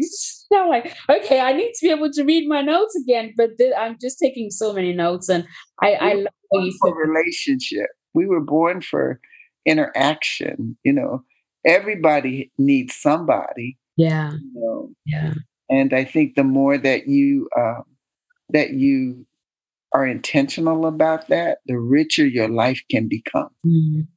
now 0.51 0.69
like, 0.69 0.95
okay, 1.09 1.39
I 1.39 1.53
need 1.53 1.73
to 1.73 1.87
be 1.87 1.91
able 1.91 2.11
to 2.11 2.23
read 2.23 2.47
my 2.47 2.61
notes 2.61 2.95
again, 2.95 3.33
but 3.35 3.57
th- 3.57 3.73
I'm 3.77 3.97
just 4.01 4.19
taking 4.19 4.51
so 4.51 4.73
many 4.73 4.93
notes, 4.93 5.29
and 5.29 5.45
I, 5.81 5.91
we 5.91 5.95
I 5.95 6.13
love 6.13 6.65
you 6.65 6.77
for 6.79 6.95
relationship. 6.95 7.87
We 8.13 8.25
were 8.25 8.41
born 8.41 8.81
for 8.81 9.19
interaction. 9.65 10.77
You 10.83 10.93
know, 10.93 11.23
everybody 11.65 12.51
needs 12.57 12.95
somebody, 12.95 13.77
yeah. 13.97 14.31
You 14.31 14.51
know? 14.53 14.89
Yeah. 15.05 15.33
And 15.69 15.93
I 15.93 16.05
think 16.05 16.35
the 16.35 16.43
more 16.43 16.77
that 16.77 17.07
you 17.07 17.49
uh, 17.57 17.81
that 18.49 18.71
you 18.71 19.25
are 19.91 20.07
intentional 20.07 20.85
about 20.85 21.27
that, 21.27 21.57
the 21.65 21.77
richer 21.77 22.25
your 22.25 22.47
life 22.47 22.81
can 22.89 23.09
become. 23.09 23.49
Mm. 23.65 24.07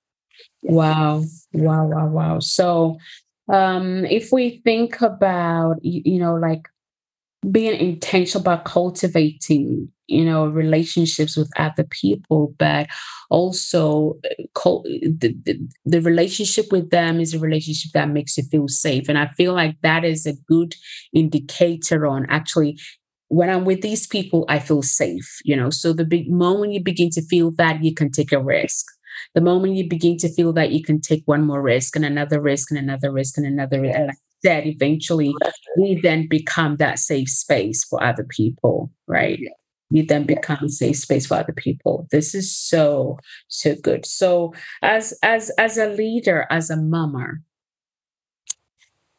Wow. 0.62 1.25
Wow. 1.52 1.87
Wow. 1.87 2.06
Wow. 2.08 2.38
So 2.40 2.99
um 3.52 4.04
if 4.07 4.30
we 4.33 4.61
think 4.64 5.00
about 5.00 5.76
you, 5.83 6.02
you 6.04 6.19
know 6.19 6.35
like 6.35 6.69
being 7.50 7.78
intentional 7.80 8.42
about 8.42 8.64
cultivating 8.64 9.88
you 10.07 10.25
know 10.25 10.47
relationships 10.47 11.37
with 11.37 11.50
other 11.57 11.85
people 11.85 12.54
but 12.59 12.87
also 13.30 14.19
uh, 14.25 14.42
the, 14.64 15.35
the, 15.45 15.69
the, 15.87 16.00
relationship 16.02 16.66
with 16.71 16.90
them 16.90 17.19
is 17.19 17.33
a 17.33 17.38
relationship 17.38 17.92
that 17.95 18.11
makes 18.11 18.37
you 18.37 18.45
feel 18.45 18.69
safe 18.69 19.09
and 19.09 19.16
i 19.16 19.26
feel 19.28 19.54
like 19.54 19.76
that 19.83 20.04
is 20.04 20.26
a 20.26 20.35
good 20.49 20.75
indicator 21.14 22.07
on 22.07 22.26
actually 22.28 22.78
when 23.28 23.49
i'm 23.49 23.64
with 23.64 23.80
these 23.80 24.07
people 24.07 24.45
i 24.49 24.59
feel 24.59 24.83
safe 24.83 25.40
you 25.45 25.57
know? 25.57 25.71
So 25.71 25.92
the 25.92 26.04
big 26.04 26.30
moment 26.30 26.73
you 26.73 26.83
begin 26.83 27.11
to 27.11 27.23
feel 27.23 27.52
that 27.52 27.83
you 27.83 27.95
can 27.95 28.11
take 28.11 28.33
a 28.33 28.42
risk 28.42 28.85
the 29.35 29.41
moment 29.41 29.77
you 29.77 29.89
begin 29.89 30.17
to 30.19 30.29
feel 30.29 30.53
that 30.55 30.73
you 30.73 30.83
can 30.83 31.00
take 31.00 31.23
one 31.27 31.47
more 31.47 31.62
risk 31.62 31.97
and 31.97 32.05
another 32.05 32.41
risk 32.41 32.71
and 32.71 32.79
another 32.79 33.11
risk 33.11 33.37
and 33.37 33.47
another 33.47 33.81
risk, 33.81 33.99
like 33.99 34.17
that 34.43 34.67
eventually 34.67 35.35
we 35.79 36.00
then 36.00 36.27
become 36.27 36.77
that 36.77 36.99
safe 36.99 37.29
space 37.29 37.85
for 37.85 38.03
other 38.03 38.25
people 38.25 38.91
right? 39.07 39.39
Yeah. 39.41 39.50
You 39.93 40.07
then 40.07 40.25
become 40.25 40.65
a 40.65 40.69
safe 40.69 40.97
space 40.97 41.27
for 41.27 41.35
other 41.35 41.53
people. 41.53 42.07
This 42.12 42.33
is 42.33 42.57
so 42.57 43.19
so 43.49 43.75
good. 43.75 44.07
So 44.07 44.55
as 44.83 45.12
as 45.23 45.50
as 45.59 45.77
a 45.79 45.89
leader 45.89 46.47
as 46.49 46.71
a 46.71 46.77
mama 46.77 47.39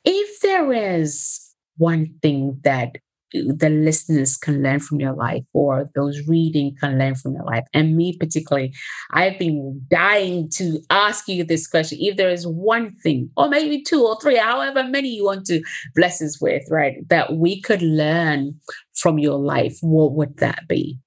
if 0.03 0.39
there 0.41 0.71
is 0.71 1.53
one 1.77 2.15
thing 2.21 2.59
that 2.63 2.97
the 3.33 3.69
listeners 3.69 4.37
can 4.37 4.61
learn 4.61 4.79
from 4.79 4.99
your 4.99 5.13
life 5.13 5.43
or 5.53 5.89
those 5.95 6.27
reading 6.27 6.75
can 6.79 6.97
learn 6.97 7.15
from 7.15 7.33
your 7.33 7.43
life. 7.43 7.65
And 7.73 7.95
me 7.95 8.17
particularly 8.17 8.73
i've 9.11 9.39
been 9.39 9.81
dying 9.89 10.49
to 10.49 10.79
ask 10.89 11.27
you 11.27 11.43
this 11.43 11.67
question. 11.67 11.97
If 12.01 12.17
there 12.17 12.29
is 12.29 12.45
one 12.45 12.93
thing 13.03 13.29
or 13.37 13.49
maybe 13.49 13.81
two 13.81 14.05
or 14.05 14.19
three 14.19 14.37
however 14.37 14.83
many 14.83 15.09
you 15.09 15.25
want 15.25 15.45
to 15.47 15.61
bless 15.95 16.21
us 16.21 16.39
with 16.41 16.63
right 16.69 17.07
that 17.09 17.33
we 17.33 17.61
could 17.61 17.81
learn 17.81 18.59
from 18.93 19.19
your 19.19 19.37
life 19.37 19.77
what 19.81 20.13
would 20.13 20.37
that 20.37 20.67
be? 20.67 20.99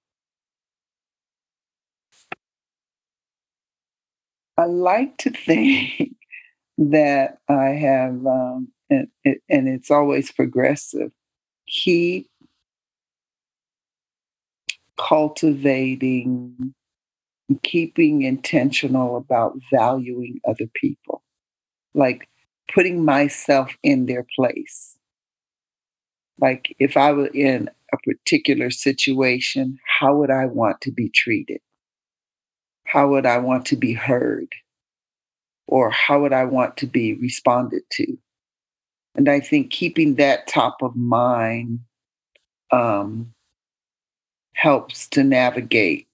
I 4.57 4.67
like 4.67 5.19
to 5.19 5.31
think 5.31 6.15
that 6.79 7.39
i 7.49 7.67
have 7.67 8.15
um, 8.27 8.69
and, 8.91 9.09
and 9.25 9.69
it's 9.69 9.91
always 9.93 10.33
progressive 10.33 11.13
keep 11.75 12.29
cultivating, 14.97 16.75
keeping 17.63 18.23
intentional 18.23 19.17
about 19.17 19.59
valuing 19.73 20.41
other 20.49 20.69
people, 20.81 21.23
like 21.95 22.29
putting 22.75 23.05
myself 23.05 23.77
in 23.83 24.07
their 24.07 24.27
place. 24.37 24.97
Like 26.41 26.75
if 26.79 26.97
I 26.97 27.13
were 27.13 27.29
in 27.29 27.71
a 27.93 27.97
particular 27.99 28.71
situation, 28.71 29.79
how 30.01 30.17
would 30.17 30.31
I 30.31 30.47
want 30.47 30.81
to 30.83 30.93
be 30.93 31.11
treated? 31.11 31.61
How 32.85 33.09
would 33.09 33.27
I 33.27 33.39
want 33.39 33.67
to 33.67 33.77
be 33.77 33.93
heard? 33.95 34.49
Or 35.67 35.91
how 35.91 36.23
would 36.23 36.33
I 36.33 36.45
want 36.45 36.77
to 36.79 36.87
be 36.87 37.15
responded 37.15 37.83
to? 37.93 38.19
And 39.15 39.29
I 39.29 39.41
think 39.41 39.71
keeping 39.71 40.17
that 40.17 40.47
top 40.47 40.83
of 40.83 40.97
mind 40.97 41.81
um, 42.71 43.33
helps 44.55 45.09
to 45.09 45.23
navigate 45.23 46.09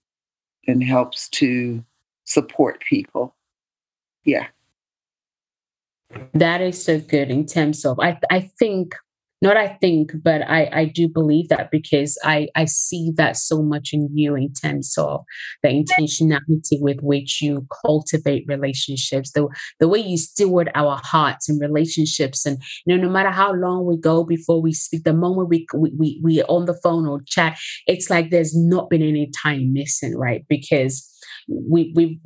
and 0.66 0.82
helps 0.82 1.28
to 1.30 1.84
support 2.24 2.82
people. 2.82 3.34
Yeah. 4.24 4.48
That 6.34 6.60
is 6.60 6.82
so 6.82 7.00
good 7.00 7.30
in 7.30 7.46
terms 7.46 7.84
of 7.84 7.98
I 8.00 8.18
I 8.30 8.40
think 8.40 8.94
not 9.42 9.56
I 9.56 9.68
think, 9.68 10.12
but 10.22 10.42
I, 10.42 10.68
I 10.72 10.84
do 10.84 11.08
believe 11.08 11.48
that 11.48 11.70
because 11.70 12.18
I, 12.22 12.48
I 12.54 12.66
see 12.66 13.12
that 13.16 13.36
so 13.36 13.62
much 13.62 13.90
in 13.92 14.08
you 14.12 14.36
in 14.36 14.52
terms 14.52 14.96
of 14.98 15.24
the 15.62 15.68
intentionality 15.68 16.80
with 16.80 17.00
which 17.00 17.40
you 17.40 17.66
cultivate 17.84 18.44
relationships, 18.46 19.32
the, 19.32 19.48
the 19.78 19.88
way 19.88 19.98
you 19.98 20.18
steward 20.18 20.70
our 20.74 21.00
hearts 21.02 21.48
and 21.48 21.60
relationships. 21.60 22.44
And, 22.44 22.58
you 22.84 22.96
know, 22.96 23.02
no 23.02 23.10
matter 23.10 23.30
how 23.30 23.52
long 23.52 23.86
we 23.86 23.96
go 23.96 24.24
before 24.24 24.60
we 24.60 24.72
speak, 24.72 25.04
the 25.04 25.12
moment 25.14 25.48
we, 25.48 25.66
we, 25.74 25.90
we, 25.96 26.20
we 26.22 26.42
on 26.44 26.66
the 26.66 26.78
phone 26.82 27.06
or 27.06 27.22
chat, 27.26 27.58
it's 27.86 28.10
like 28.10 28.30
there's 28.30 28.56
not 28.56 28.90
been 28.90 29.02
any 29.02 29.30
time 29.42 29.72
missing, 29.72 30.16
right? 30.16 30.44
Because 30.48 31.06
we 31.50 31.92
we 31.94 32.20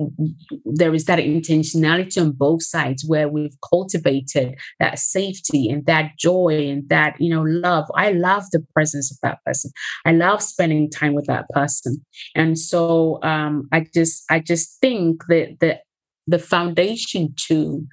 there 0.65 0.95
is 0.95 1.07
that 1.07 1.19
intentionality 1.19 2.21
on 2.21 2.33
both 2.33 2.63
sides 2.63 3.05
where 3.07 3.29
we've 3.29 3.57
cultivated 3.69 4.55
that 4.81 4.99
safety 4.99 5.69
and 5.71 5.87
that 5.87 6.13
joy 6.19 6.69
and 6.69 6.89
that 6.89 7.17
you 7.19 7.31
know 7.31 7.43
love. 7.43 7.87
I 7.95 8.13
love 8.13 8.45
the 8.53 8.65
presence 8.75 9.11
of 9.11 9.19
that 9.23 9.39
person. 9.45 9.71
I 10.05 10.13
love 10.13 10.43
spending 10.43 10.91
time 10.91 11.15
with 11.15 11.27
that 11.27 11.49
person. 11.51 12.05
And 12.35 12.59
so 12.59 13.19
um 13.23 13.69
i 13.73 13.87
just 13.95 14.25
i 14.31 14.39
just 14.41 14.81
think 14.81 15.25
that 15.29 15.57
the 15.61 15.79
the 16.27 16.39
foundation 16.39 17.35
to 17.49 17.87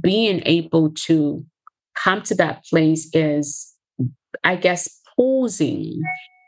being 0.00 0.42
able 0.44 0.90
to 0.90 1.44
come 1.94 2.22
to 2.22 2.34
that 2.34 2.64
place 2.64 3.08
is 3.12 3.74
i 4.44 4.56
guess 4.56 5.00
pausing 5.16 6.00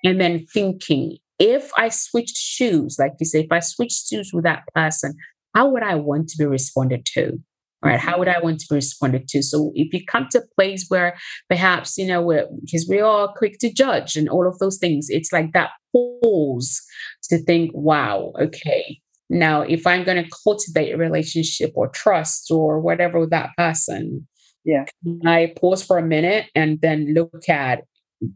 and 0.04 0.20
then 0.20 0.46
thinking 0.46 1.16
if 1.40 1.70
I 1.76 1.88
switched 1.88 2.36
shoes, 2.36 2.96
like 2.98 3.14
you 3.18 3.26
say, 3.26 3.40
if 3.40 3.50
I 3.50 3.60
switched 3.60 4.08
shoes 4.08 4.30
with 4.32 4.44
that 4.44 4.62
person, 4.74 5.14
how 5.54 5.70
would 5.70 5.82
I 5.82 5.96
want 5.96 6.28
to 6.28 6.38
be 6.38 6.44
responded 6.44 7.06
to? 7.14 7.40
Right? 7.82 7.98
How 7.98 8.18
would 8.18 8.28
mm-hmm. 8.28 8.42
I 8.42 8.44
want 8.44 8.60
to 8.60 8.66
be 8.68 8.76
responded 8.76 9.26
to? 9.28 9.42
So 9.42 9.72
if 9.74 9.92
you 9.94 10.04
come 10.06 10.28
to 10.32 10.40
a 10.40 10.54
place 10.54 10.84
where 10.88 11.16
perhaps, 11.48 11.96
you 11.96 12.06
know, 12.06 12.22
because 12.60 12.86
we're 12.86 13.04
all 13.04 13.32
quick 13.34 13.58
to 13.60 13.72
judge 13.72 14.16
and 14.16 14.28
all 14.28 14.46
of 14.46 14.58
those 14.58 14.76
things, 14.76 15.06
it's 15.08 15.32
like 15.32 15.52
that 15.54 15.70
pause 15.92 16.82
to 17.30 17.42
think, 17.44 17.70
wow, 17.72 18.34
okay, 18.38 19.00
now 19.30 19.62
if 19.62 19.86
I'm 19.86 20.04
going 20.04 20.22
to 20.22 20.30
cultivate 20.44 20.92
a 20.92 20.98
relationship 20.98 21.72
or 21.74 21.88
trust 21.88 22.50
or 22.50 22.80
whatever 22.80 23.18
with 23.18 23.30
that 23.30 23.50
person, 23.56 24.28
yeah, 24.66 24.84
I 25.24 25.54
pause 25.58 25.82
for 25.82 25.96
a 25.96 26.06
minute 26.06 26.50
and 26.54 26.82
then 26.82 27.14
look 27.14 27.48
at, 27.48 27.84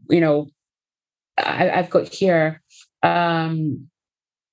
you 0.09 0.19
know, 0.19 0.47
I, 1.37 1.69
I've 1.69 1.91
got 1.91 2.07
here 2.07 2.63
um, 3.05 3.87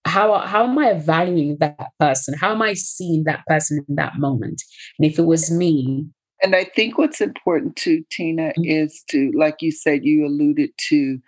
how 0.05 0.39
how 0.39 0.65
am 0.65 0.79
I 0.79 0.95
valuing 0.95 1.57
that 1.59 1.91
person? 1.99 2.35
How 2.35 2.53
am 2.53 2.63
I 2.63 2.75
seeing 2.75 3.25
that 3.25 3.45
person 3.47 3.85
in 3.89 3.95
that 3.97 4.17
moment? 4.19 4.63
And 4.99 5.11
if 5.11 5.19
it 5.19 5.25
was 5.25 5.51
me, 5.51 6.07
and 6.43 6.55
I 6.55 6.65
think 6.65 6.99
what's 6.99 7.21
important 7.21 7.77
too, 7.77 8.05
Tina, 8.11 8.49
mm-hmm. 8.49 8.65
is 8.65 9.03
to, 9.11 9.33
like 9.35 9.57
you 9.61 9.71
said, 9.71 10.05
you 10.05 10.27
alluded 10.27 10.71
to 10.89 11.19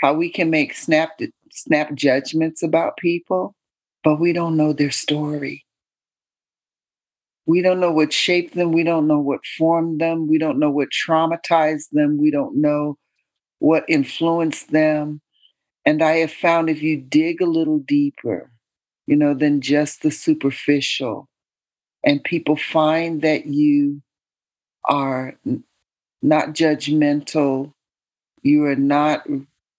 how 0.00 0.12
we 0.12 0.30
can 0.30 0.50
make 0.50 0.74
snap 0.74 1.18
snap 1.50 1.94
judgments 1.94 2.62
about 2.62 2.98
people, 2.98 3.54
but 4.04 4.20
we 4.20 4.32
don't 4.32 4.56
know 4.56 4.72
their 4.72 4.90
story. 4.90 5.64
We 7.46 7.62
don't 7.62 7.78
know 7.78 7.92
what 7.92 8.12
shaped 8.12 8.54
them. 8.54 8.72
We 8.72 8.82
don't 8.82 9.06
know 9.06 9.20
what 9.20 9.46
formed 9.56 10.00
them. 10.00 10.26
We 10.26 10.36
don't 10.36 10.58
know 10.58 10.70
what 10.70 10.88
traumatized 10.90 11.90
them. 11.92 12.18
We 12.20 12.32
don't 12.32 12.60
know 12.60 12.98
what 13.60 13.84
influenced 13.88 14.72
them. 14.72 15.20
And 15.86 16.02
I 16.02 16.16
have 16.16 16.32
found 16.32 16.68
if 16.68 16.82
you 16.82 16.96
dig 16.96 17.40
a 17.40 17.46
little 17.46 17.78
deeper, 17.78 18.50
you 19.06 19.14
know, 19.16 19.34
than 19.34 19.60
just 19.60 20.02
the 20.02 20.10
superficial, 20.10 21.28
and 22.04 22.22
people 22.24 22.56
find 22.56 23.22
that 23.22 23.46
you 23.46 24.02
are 24.84 25.34
not 26.22 26.48
judgmental, 26.48 27.72
you 28.42 28.64
are 28.64 28.76
not 28.76 29.26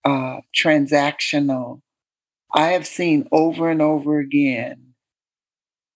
uh, 0.06 0.38
transactional. 0.56 1.82
I 2.54 2.68
have 2.68 2.88
seen 2.88 3.28
over 3.32 3.70
and 3.70 3.82
over 3.82 4.20
again 4.20 4.94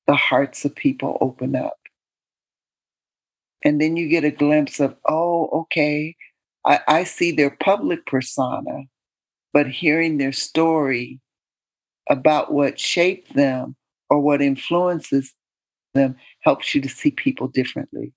the 0.07 0.15
hearts 0.15 0.65
of 0.65 0.75
people 0.75 1.17
open 1.21 1.55
up. 1.55 1.77
And 3.63 3.79
then 3.79 3.95
you 3.95 4.09
get 4.09 4.25
a 4.25 4.31
glimpse 4.31 4.79
of, 4.81 4.95
oh, 5.07 5.47
okay, 5.61 6.15
I, 6.65 6.79
I 6.87 7.03
see 7.05 7.31
their 7.31 7.51
public 7.51 8.05
persona, 8.05 8.83
but 9.53 9.67
hearing 9.67 10.17
their 10.17 10.31
story 10.31 11.19
about 12.09 12.53
what 12.53 12.79
shaped 12.79 13.33
them 13.35 13.75
or 14.09 14.19
what 14.19 14.41
influences 14.41 15.33
them 15.93 16.15
helps 16.41 16.73
you 16.73 16.81
to 16.81 16.89
see 16.89 17.11
people 17.11 17.47
differently. 17.47 18.13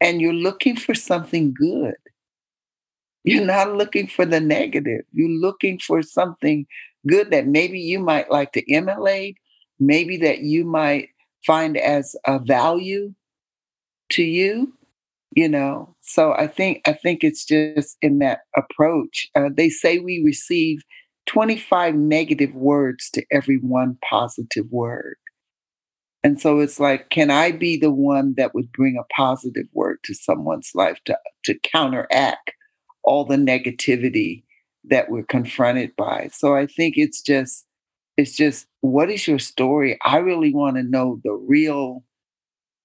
And 0.00 0.20
you're 0.20 0.32
looking 0.32 0.76
for 0.76 0.94
something 0.94 1.54
good. 1.54 1.94
You're 3.24 3.44
not 3.44 3.74
looking 3.74 4.06
for 4.06 4.26
the 4.26 4.40
negative. 4.40 5.02
You're 5.12 5.40
looking 5.40 5.78
for 5.78 6.02
something 6.02 6.66
good 7.06 7.30
that 7.30 7.46
maybe 7.46 7.80
you 7.80 7.98
might 7.98 8.30
like 8.30 8.52
to 8.52 8.72
emulate, 8.72 9.38
maybe 9.80 10.18
that 10.18 10.40
you 10.40 10.64
might 10.64 11.08
find 11.46 11.76
as 11.76 12.16
a 12.26 12.38
value 12.38 13.14
to 14.10 14.22
you 14.22 14.72
you 15.34 15.48
know? 15.48 15.94
So 16.00 16.32
i 16.32 16.46
think 16.46 16.82
i 16.86 16.92
think 16.92 17.24
it's 17.24 17.44
just 17.44 17.96
in 18.02 18.18
that 18.18 18.40
approach 18.56 19.28
uh, 19.34 19.50
they 19.54 19.68
say 19.68 19.98
we 19.98 20.22
receive 20.24 20.80
25 21.26 21.94
negative 21.94 22.54
words 22.54 23.10
to 23.10 23.24
every 23.32 23.56
one 23.56 23.96
positive 24.08 24.66
word. 24.70 25.16
And 26.22 26.40
so 26.40 26.60
it's 26.60 26.80
like 26.80 27.10
can 27.10 27.30
i 27.30 27.50
be 27.50 27.76
the 27.76 27.90
one 27.90 28.34
that 28.36 28.54
would 28.54 28.72
bring 28.72 28.96
a 28.98 29.14
positive 29.14 29.66
word 29.72 29.98
to 30.04 30.14
someone's 30.14 30.70
life 30.74 30.98
to, 31.06 31.18
to 31.44 31.58
counteract 31.62 32.52
all 33.02 33.24
the 33.24 33.36
negativity 33.36 34.44
that 34.84 35.10
we're 35.10 35.24
confronted 35.24 35.94
by? 35.96 36.28
So 36.32 36.54
i 36.54 36.66
think 36.66 36.94
it's 36.96 37.20
just 37.20 37.66
it's 38.16 38.36
just 38.36 38.66
what 38.80 39.10
is 39.10 39.26
your 39.26 39.38
story? 39.38 39.98
I 40.04 40.18
really 40.18 40.54
want 40.54 40.76
to 40.76 40.82
know 40.82 41.20
the 41.24 41.32
real 41.32 42.04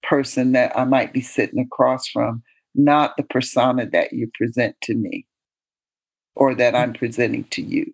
person 0.04 0.54
that 0.54 0.78
I 0.78 0.86
might 0.86 1.14
be 1.14 1.22
sitting 1.22 1.60
across 1.60 2.08
from, 2.08 2.44
not 2.76 3.18
the 3.18 3.24
persona 3.24 3.90
that 3.90 4.14
you 4.14 4.30
present 4.34 4.76
to 4.84 4.96
me 4.96 5.26
or 6.36 6.56
that 6.56 6.74
mm. 6.74 6.80
I'm 6.80 6.94
presenting 6.94 7.46
to 7.46 7.62
you. 7.62 7.94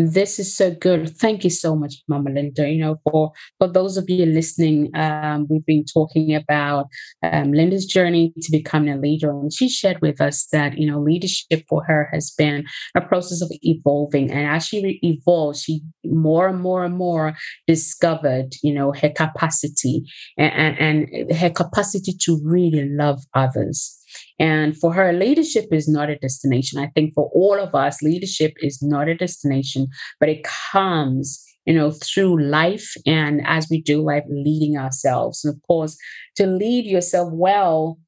This 0.00 0.38
is 0.38 0.54
so 0.54 0.70
good. 0.70 1.16
Thank 1.18 1.42
you 1.42 1.50
so 1.50 1.74
much, 1.74 1.96
Mama 2.06 2.30
Linda. 2.30 2.70
You 2.70 2.78
know, 2.78 3.00
for 3.02 3.32
for 3.58 3.66
those 3.66 3.96
of 3.96 4.08
you 4.08 4.26
listening, 4.26 4.94
um, 4.94 5.48
we've 5.50 5.66
been 5.66 5.84
talking 5.84 6.36
about 6.36 6.86
um, 7.24 7.52
Linda's 7.52 7.84
journey 7.84 8.32
to 8.42 8.52
becoming 8.52 8.94
a 8.94 8.96
leader, 8.96 9.28
and 9.28 9.52
she 9.52 9.68
shared 9.68 10.00
with 10.00 10.20
us 10.20 10.46
that 10.52 10.78
you 10.78 10.88
know 10.88 11.00
leadership 11.00 11.64
for 11.68 11.82
her 11.82 12.08
has 12.12 12.30
been 12.30 12.64
a 12.94 13.00
process 13.00 13.42
of 13.42 13.50
evolving, 13.62 14.30
and 14.30 14.48
as 14.48 14.66
she 14.66 15.00
evolved, 15.02 15.58
she 15.58 15.80
more 16.04 16.46
and 16.46 16.60
more 16.60 16.84
and 16.84 16.96
more 16.96 17.36
discovered, 17.66 18.54
you 18.62 18.72
know, 18.72 18.92
her 18.92 19.10
capacity 19.10 20.04
and, 20.36 20.78
and, 20.78 21.10
and 21.10 21.36
her 21.36 21.50
capacity 21.50 22.12
to 22.20 22.40
really 22.44 22.88
love 22.88 23.20
others 23.34 23.97
and 24.38 24.76
for 24.76 24.92
her, 24.92 25.12
leadership 25.12 25.66
is 25.72 25.88
not 25.88 26.10
a 26.10 26.18
destination. 26.18 26.78
I 26.78 26.88
think 26.94 27.14
for 27.14 27.30
all 27.34 27.58
of 27.58 27.74
us, 27.74 28.02
leadership 28.02 28.54
is 28.60 28.82
not 28.82 29.08
a 29.08 29.14
destination, 29.14 29.88
but 30.20 30.28
it 30.28 30.44
comes 30.44 31.44
you 31.66 31.74
know, 31.74 31.90
through 31.90 32.42
life 32.42 32.94
and 33.04 33.42
as 33.46 33.68
we 33.70 33.82
do 33.82 34.00
life, 34.02 34.24
leading 34.30 34.78
ourselves. 34.78 35.44
And 35.44 35.54
of 35.54 35.60
course, 35.66 35.98
to 36.36 36.46
lead 36.46 36.86
yourself 36.86 37.28
well, 37.30 37.98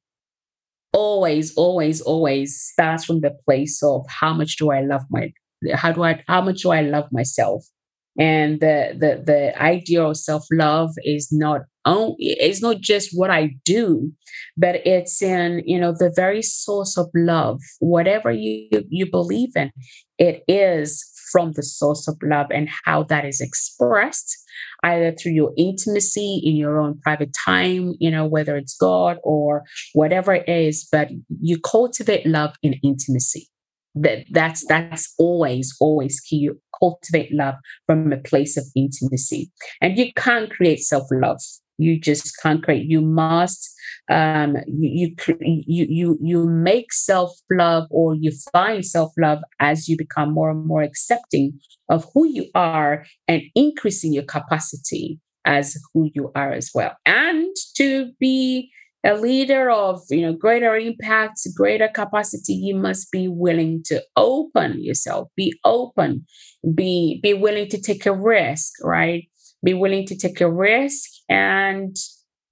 always, 0.93 1.53
always, 1.53 2.01
always 2.01 2.59
starts 2.59 3.05
from 3.05 3.21
the 3.21 3.37
place 3.45 3.83
of 3.83 4.03
how 4.09 4.33
much 4.33 4.57
do 4.57 4.71
I 4.71 4.81
love 4.81 5.03
my, 5.11 5.31
how 5.75 5.91
do 5.91 6.03
I, 6.03 6.23
how 6.27 6.41
much 6.41 6.63
do 6.63 6.71
I 6.71 6.81
love 6.81 7.05
myself? 7.11 7.63
and 8.19 8.59
the 8.59 8.95
the 8.97 9.23
the 9.25 9.61
idea 9.61 10.03
of 10.03 10.17
self 10.17 10.45
love 10.51 10.91
is 11.03 11.29
not 11.31 11.61
only 11.85 12.15
it's 12.19 12.61
not 12.61 12.81
just 12.81 13.09
what 13.13 13.29
I 13.31 13.51
do, 13.65 14.11
but 14.57 14.85
it's 14.85 15.21
in 15.21 15.63
you 15.65 15.79
know 15.79 15.91
the 15.91 16.11
very 16.15 16.41
source 16.41 16.97
of 16.97 17.07
love. 17.15 17.59
Whatever 17.79 18.31
you 18.31 18.67
you 18.89 19.09
believe 19.09 19.55
in, 19.55 19.71
it 20.17 20.43
is 20.47 21.07
from 21.31 21.53
the 21.53 21.63
source 21.63 22.07
of 22.07 22.17
love 22.23 22.47
and 22.51 22.69
how 22.83 23.03
that 23.03 23.25
is 23.25 23.39
expressed 23.39 24.37
either 24.83 25.11
through 25.11 25.31
your 25.31 25.53
intimacy 25.57 26.41
in 26.43 26.55
your 26.55 26.79
own 26.79 26.99
private 27.01 27.33
time, 27.45 27.93
you 27.99 28.11
know, 28.11 28.25
whether 28.25 28.57
it's 28.57 28.75
God 28.75 29.17
or 29.23 29.63
whatever 29.93 30.33
it 30.33 30.49
is, 30.49 30.87
but 30.91 31.09
you 31.41 31.59
cultivate 31.59 32.25
love 32.25 32.55
in 32.61 32.73
intimacy 32.83 33.50
that 33.95 34.25
that's 34.31 34.65
that's 34.67 35.13
always 35.17 35.75
always 35.79 36.19
key. 36.19 36.37
You 36.37 36.59
cultivate 36.79 37.33
love 37.33 37.55
from 37.85 38.11
a 38.11 38.17
place 38.17 38.57
of 38.57 38.65
intimacy. 38.75 39.51
And 39.81 39.97
you 39.97 40.11
can't 40.13 40.49
create 40.49 40.79
self-love. 40.79 41.39
You 41.77 41.99
just 41.99 42.33
can't 42.41 42.63
create. 42.63 42.85
You 42.89 43.01
must 43.01 43.73
um 44.09 44.57
you 44.67 45.15
you 45.39 45.85
you 45.89 46.17
you 46.21 46.47
make 46.47 46.91
self-love 46.91 47.87
or 47.91 48.15
you 48.15 48.31
find 48.51 48.85
self-love 48.85 49.39
as 49.59 49.87
you 49.87 49.97
become 49.97 50.33
more 50.33 50.51
and 50.51 50.65
more 50.65 50.81
accepting 50.81 51.59
of 51.89 52.07
who 52.13 52.27
you 52.27 52.47
are 52.55 53.05
and 53.27 53.41
increasing 53.55 54.13
your 54.13 54.23
capacity 54.23 55.19
as 55.45 55.77
who 55.93 56.09
you 56.13 56.31
are 56.35 56.51
as 56.51 56.71
well. 56.73 56.95
And 57.05 57.47
to 57.75 58.11
be 58.19 58.71
a 59.03 59.15
leader 59.15 59.69
of 59.69 60.01
you 60.09 60.21
know 60.21 60.33
greater 60.33 60.75
impact 60.75 61.39
greater 61.55 61.87
capacity 61.87 62.53
you 62.53 62.75
must 62.75 63.11
be 63.11 63.27
willing 63.27 63.81
to 63.83 64.01
open 64.15 64.81
yourself 64.83 65.27
be 65.35 65.53
open 65.65 66.25
be 66.75 67.19
be 67.23 67.33
willing 67.33 67.67
to 67.67 67.81
take 67.81 68.05
a 68.05 68.13
risk 68.13 68.73
right? 68.83 69.27
Be 69.63 69.73
willing 69.73 70.05
to 70.07 70.17
take 70.17 70.41
a 70.41 70.51
risk 70.51 71.09
and 71.29 71.95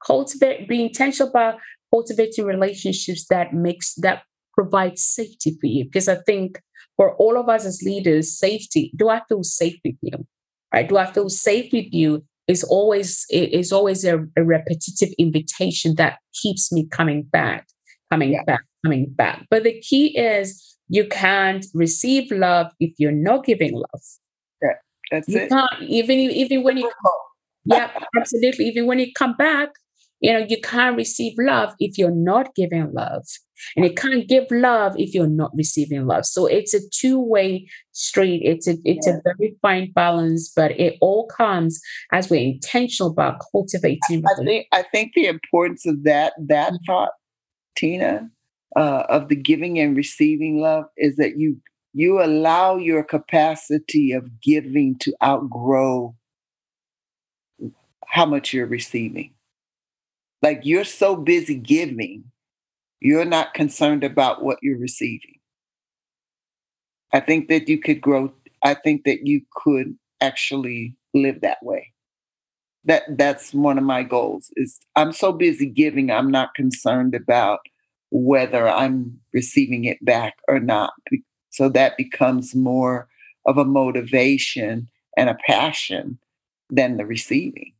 cultivate 0.05 0.67
be 0.67 0.83
intentional 0.83 1.29
about 1.29 1.55
cultivating 1.93 2.45
relationships 2.45 3.25
that 3.29 3.53
makes 3.53 3.95
that 3.95 4.23
provide 4.53 4.97
safety 4.99 5.57
for 5.59 5.67
you. 5.67 5.85
Because 5.85 6.07
i 6.07 6.17
think 6.25 6.59
for 6.97 7.15
all 7.15 7.37
of 7.39 7.49
us 7.49 7.65
as 7.65 7.81
leaders 7.83 8.37
safety 8.37 8.91
do 8.95 9.09
i 9.09 9.21
feel 9.27 9.43
safe 9.43 9.79
with 9.83 9.95
you? 10.01 10.25
Right? 10.73 10.87
Do 10.87 10.97
i 10.97 11.11
feel 11.11 11.29
safe 11.29 11.71
with 11.73 11.91
you 11.91 12.23
is 12.49 12.63
always 12.63 13.25
is 13.29 13.71
always 13.71 14.03
a, 14.03 14.25
a, 14.35 14.43
repetitive 14.43 15.09
invitation 15.19 15.95
that 15.95 16.17
keeps 16.33 16.71
me 16.71 16.87
coming 16.91 17.21
back, 17.31 17.67
coming 18.11 18.33
yeah. 18.33 18.43
back, 18.43 18.61
coming 18.83 19.05
back. 19.07 19.45
But 19.51 19.63
the 19.63 19.79
key 19.81 20.17
is 20.17 20.77
you 20.87 21.07
can't 21.07 21.63
receive 21.75 22.31
love 22.31 22.71
if 22.79 22.91
you're 22.97 23.11
not 23.11 23.45
giving 23.45 23.73
love. 23.73 24.01
Yeah, 24.63 24.73
that's 25.11 25.27
you 25.29 25.39
it. 25.41 25.49
Can't, 25.49 25.83
even 25.83 26.17
even 26.17 26.63
when 26.63 26.77
you 26.77 26.91
yeah, 27.65 27.91
absolutely. 28.19 28.65
Even 28.65 28.87
when 28.87 28.97
you 28.97 29.11
come 29.15 29.35
back, 29.35 29.69
you 30.19 30.33
know, 30.33 30.45
you 30.47 30.59
can't 30.61 30.97
receive 30.97 31.33
love 31.37 31.73
if 31.79 31.97
you're 31.97 32.11
not 32.11 32.53
giving 32.55 32.91
love. 32.93 33.25
And 33.75 33.85
you 33.85 33.93
can't 33.93 34.27
give 34.27 34.45
love 34.51 34.95
if 34.97 35.13
you're 35.13 35.27
not 35.27 35.51
receiving 35.53 36.05
love. 36.07 36.25
So 36.25 36.45
it's 36.45 36.73
a 36.73 36.79
two-way 36.93 37.67
street. 37.91 38.41
It's 38.45 38.67
a 38.67 38.77
it's 38.85 39.05
yeah. 39.05 39.15
a 39.15 39.33
very 39.37 39.57
fine 39.61 39.91
balance, 39.91 40.51
but 40.55 40.71
it 40.79 40.97
all 41.01 41.27
comes 41.27 41.81
as 42.13 42.29
we're 42.29 42.39
intentional 42.39 43.11
about 43.11 43.41
cultivating. 43.51 44.23
I 44.25 44.43
think 44.43 44.67
I 44.71 44.83
think 44.83 45.11
the 45.13 45.25
importance 45.25 45.85
of 45.85 46.03
that 46.03 46.33
that 46.47 46.73
mm-hmm. 46.73 46.83
thought, 46.87 47.09
Tina, 47.75 48.29
uh, 48.77 49.03
of 49.09 49.27
the 49.27 49.35
giving 49.35 49.77
and 49.79 49.95
receiving 49.95 50.61
love 50.61 50.85
is 50.95 51.17
that 51.17 51.37
you 51.37 51.57
you 51.93 52.23
allow 52.23 52.77
your 52.77 53.03
capacity 53.03 54.13
of 54.13 54.41
giving 54.41 54.97
to 54.99 55.13
outgrow 55.21 56.15
how 58.07 58.25
much 58.25 58.53
you're 58.53 58.67
receiving. 58.67 59.33
Like 60.41 60.61
you're 60.63 60.85
so 60.85 61.15
busy 61.15 61.55
giving, 61.55 62.23
you're 63.01 63.25
not 63.25 63.53
concerned 63.53 64.03
about 64.03 64.43
what 64.43 64.59
you're 64.61 64.79
receiving. 64.79 65.39
I 67.11 67.19
think 67.19 67.49
that 67.49 67.67
you 67.67 67.79
could 67.79 68.01
grow, 68.01 68.31
I 68.63 68.73
think 68.73 69.03
that 69.05 69.25
you 69.25 69.41
could 69.53 69.97
actually 70.21 70.95
live 71.13 71.41
that 71.41 71.57
way. 71.63 71.93
That 72.85 73.03
that's 73.17 73.53
one 73.53 73.77
of 73.77 73.83
my 73.83 74.03
goals 74.03 74.51
is 74.55 74.79
I'm 74.95 75.11
so 75.11 75.33
busy 75.33 75.65
giving, 75.65 76.11
I'm 76.11 76.31
not 76.31 76.55
concerned 76.55 77.13
about 77.13 77.59
whether 78.11 78.67
I'm 78.67 79.19
receiving 79.33 79.85
it 79.85 80.03
back 80.03 80.35
or 80.47 80.59
not. 80.59 80.93
So 81.49 81.69
that 81.69 81.97
becomes 81.97 82.55
more 82.55 83.07
of 83.45 83.57
a 83.57 83.65
motivation 83.65 84.87
and 85.17 85.29
a 85.29 85.37
passion 85.45 86.19
than 86.69 86.97
the 86.97 87.05
receiving. 87.05 87.73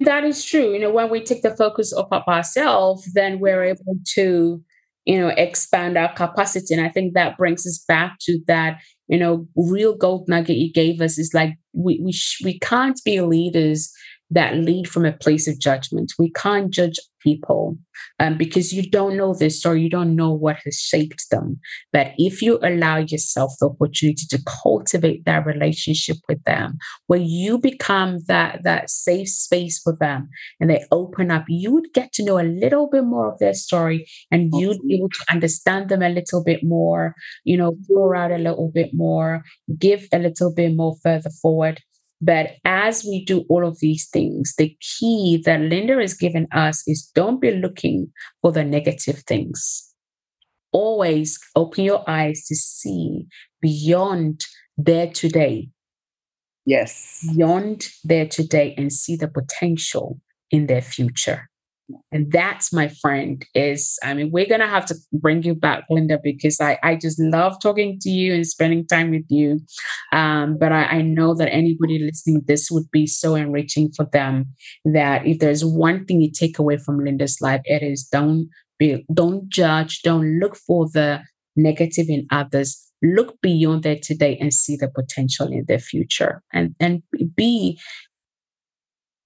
That 0.00 0.24
is 0.24 0.44
true. 0.44 0.72
You 0.72 0.78
know, 0.78 0.90
when 0.92 1.10
we 1.10 1.22
take 1.22 1.42
the 1.42 1.56
focus 1.56 1.92
off 1.92 2.08
of 2.12 2.22
ourselves, 2.28 3.10
then 3.14 3.40
we're 3.40 3.64
able 3.64 3.96
to, 4.14 4.62
you 5.04 5.18
know, 5.18 5.28
expand 5.28 5.98
our 5.98 6.12
capacity. 6.12 6.74
And 6.74 6.84
I 6.84 6.88
think 6.88 7.14
that 7.14 7.36
brings 7.36 7.66
us 7.66 7.84
back 7.88 8.18
to 8.22 8.38
that, 8.46 8.80
you 9.08 9.18
know, 9.18 9.48
real 9.56 9.96
gold 9.96 10.28
nugget 10.28 10.56
you 10.56 10.72
gave 10.72 11.00
us 11.00 11.18
is 11.18 11.34
like 11.34 11.54
we 11.72 12.00
we 12.04 12.12
sh- 12.12 12.42
we 12.44 12.58
can't 12.60 13.00
be 13.04 13.20
leaders 13.20 13.90
that 14.30 14.56
lead 14.56 14.88
from 14.88 15.04
a 15.04 15.12
place 15.12 15.48
of 15.48 15.58
judgment. 15.58 16.12
We 16.18 16.30
can't 16.32 16.70
judge 16.70 16.98
people 17.22 17.76
um, 18.20 18.38
because 18.38 18.72
you 18.72 18.88
don't 18.88 19.16
know 19.16 19.34
their 19.34 19.50
story, 19.50 19.82
you 19.82 19.90
don't 19.90 20.14
know 20.14 20.32
what 20.32 20.58
has 20.64 20.76
shaped 20.76 21.30
them. 21.30 21.58
But 21.92 22.12
if 22.16 22.42
you 22.42 22.58
allow 22.62 22.98
yourself 22.98 23.52
the 23.58 23.66
opportunity 23.66 24.26
to 24.30 24.38
cultivate 24.62 25.24
that 25.24 25.46
relationship 25.46 26.16
with 26.28 26.42
them, 26.44 26.78
where 27.06 27.20
you 27.20 27.58
become 27.58 28.18
that 28.26 28.62
that 28.64 28.90
safe 28.90 29.28
space 29.28 29.80
for 29.82 29.96
them, 29.98 30.28
and 30.60 30.70
they 30.70 30.84
open 30.92 31.30
up, 31.30 31.44
you 31.48 31.72
would 31.72 31.92
get 31.94 32.12
to 32.14 32.24
know 32.24 32.38
a 32.38 32.42
little 32.42 32.88
bit 32.88 33.04
more 33.04 33.32
of 33.32 33.38
their 33.38 33.54
story, 33.54 34.06
and 34.30 34.50
you'd 34.54 34.80
be 34.86 34.96
able 34.96 35.08
to 35.08 35.24
understand 35.30 35.88
them 35.88 36.02
a 36.02 36.08
little 36.08 36.42
bit 36.44 36.60
more. 36.62 37.14
You 37.44 37.56
know, 37.56 37.76
pour 37.86 38.14
out 38.14 38.32
a 38.32 38.38
little 38.38 38.70
bit 38.72 38.90
more, 38.92 39.42
give 39.78 40.06
a 40.12 40.18
little 40.18 40.54
bit 40.54 40.74
more 40.76 40.96
further 41.02 41.30
forward 41.42 41.80
but 42.20 42.56
as 42.64 43.04
we 43.04 43.24
do 43.24 43.44
all 43.48 43.66
of 43.66 43.78
these 43.80 44.08
things, 44.08 44.54
the 44.58 44.76
key 44.80 45.40
that 45.44 45.60
Linda 45.60 45.96
has 46.00 46.14
given 46.14 46.48
us 46.52 46.82
is 46.86 47.10
don't 47.14 47.40
be 47.40 47.52
looking 47.52 48.12
for 48.42 48.50
the 48.50 48.64
negative 48.64 49.22
things. 49.26 49.84
Always 50.72 51.38
open 51.54 51.84
your 51.84 52.08
eyes 52.08 52.44
to 52.46 52.56
see 52.56 53.26
beyond 53.60 54.44
there 54.76 55.10
today. 55.10 55.68
Yes. 56.66 57.26
Beyond 57.34 57.88
there 58.04 58.26
today 58.26 58.74
and 58.76 58.92
see 58.92 59.16
the 59.16 59.28
potential 59.28 60.20
in 60.50 60.66
their 60.66 60.82
future. 60.82 61.48
And 62.12 62.30
that's 62.30 62.72
my 62.72 62.88
friend 62.88 63.44
is, 63.54 63.98
I 64.02 64.14
mean, 64.14 64.30
we're 64.30 64.46
to 64.46 64.66
have 64.66 64.86
to 64.86 64.94
bring 65.12 65.42
you 65.42 65.54
back, 65.54 65.84
Linda, 65.88 66.18
because 66.22 66.60
I, 66.60 66.78
I 66.82 66.96
just 66.96 67.18
love 67.18 67.60
talking 67.60 67.98
to 68.00 68.10
you 68.10 68.34
and 68.34 68.46
spending 68.46 68.86
time 68.86 69.10
with 69.10 69.24
you. 69.28 69.60
Um, 70.12 70.58
but 70.58 70.72
I, 70.72 70.84
I 70.84 71.02
know 71.02 71.34
that 71.34 71.52
anybody 71.52 71.98
listening, 71.98 72.42
this 72.46 72.70
would 72.70 72.90
be 72.90 73.06
so 73.06 73.34
enriching 73.34 73.90
for 73.92 74.06
them 74.12 74.46
that 74.84 75.26
if 75.26 75.38
there's 75.38 75.64
one 75.64 76.04
thing 76.04 76.20
you 76.20 76.30
take 76.30 76.58
away 76.58 76.76
from 76.76 77.04
Linda's 77.04 77.40
life, 77.40 77.62
it 77.64 77.82
is 77.82 78.04
don't 78.04 78.48
be, 78.78 79.04
don't 79.12 79.48
judge, 79.48 80.02
don't 80.02 80.38
look 80.38 80.56
for 80.56 80.88
the 80.92 81.22
negative 81.56 82.06
in 82.08 82.26
others. 82.30 82.84
Look 83.00 83.40
beyond 83.40 83.84
there 83.84 83.98
today 84.02 84.36
and 84.40 84.52
see 84.52 84.76
the 84.76 84.88
potential 84.88 85.46
in 85.52 85.64
their 85.68 85.78
future 85.78 86.42
and, 86.52 86.74
and 86.80 87.02
be 87.36 87.78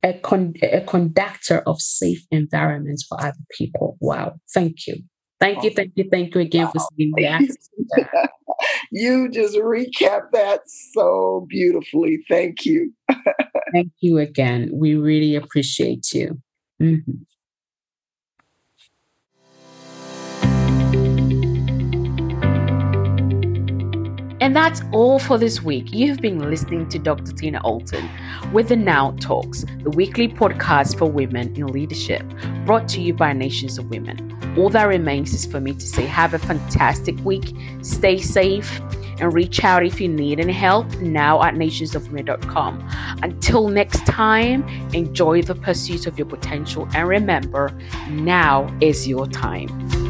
a, 0.02 0.14
con- 0.14 0.54
a 0.62 0.80
conductor 0.82 1.62
of 1.66 1.80
safe 1.80 2.24
environments 2.30 3.04
for 3.08 3.20
other 3.20 3.34
people. 3.56 3.96
Wow. 4.00 4.34
Thank 4.52 4.86
you. 4.86 4.96
Thank 5.40 5.64
you, 5.64 5.70
thank 5.70 5.92
you, 5.96 6.08
thank 6.08 6.34
you 6.34 6.40
again 6.40 6.66
wow. 6.66 6.72
for 6.72 6.86
saying 6.96 7.12
that. 7.16 8.28
you 8.92 9.28
just 9.28 9.56
recap 9.56 10.30
that 10.32 10.60
so 10.66 11.46
beautifully. 11.48 12.22
Thank 12.28 12.64
you. 12.64 12.92
thank 13.74 13.92
you 14.00 14.18
again. 14.18 14.70
We 14.72 14.94
really 14.94 15.34
appreciate 15.34 16.12
you. 16.12 16.40
Mm-hmm. 16.80 17.22
And 24.42 24.56
that's 24.56 24.82
all 24.90 25.20
for 25.20 25.38
this 25.38 25.62
week. 25.62 25.92
You've 25.92 26.20
been 26.20 26.50
listening 26.50 26.88
to 26.88 26.98
Dr. 26.98 27.30
Tina 27.30 27.60
Alton 27.62 28.10
with 28.52 28.70
the 28.70 28.74
Now 28.74 29.12
Talks, 29.20 29.64
the 29.84 29.90
weekly 29.90 30.26
podcast 30.26 30.98
for 30.98 31.08
women 31.08 31.54
in 31.54 31.68
leadership, 31.68 32.24
brought 32.66 32.88
to 32.88 33.00
you 33.00 33.14
by 33.14 33.34
Nations 33.34 33.78
of 33.78 33.88
Women. 33.88 34.36
All 34.58 34.68
that 34.70 34.86
remains 34.86 35.32
is 35.32 35.46
for 35.46 35.60
me 35.60 35.74
to 35.74 35.86
say, 35.86 36.06
have 36.06 36.34
a 36.34 36.40
fantastic 36.40 37.16
week, 37.24 37.54
stay 37.82 38.18
safe, 38.18 38.80
and 39.20 39.32
reach 39.32 39.62
out 39.62 39.86
if 39.86 40.00
you 40.00 40.08
need 40.08 40.40
any 40.40 40.52
help 40.52 40.92
now 40.98 41.40
at 41.44 41.54
nationsofwomen.com. 41.54 42.90
Until 43.22 43.68
next 43.68 44.04
time, 44.06 44.66
enjoy 44.92 45.42
the 45.42 45.54
pursuit 45.54 46.08
of 46.08 46.18
your 46.18 46.26
potential 46.26 46.88
and 46.96 47.06
remember, 47.06 47.72
now 48.08 48.76
is 48.80 49.06
your 49.06 49.28
time. 49.28 50.01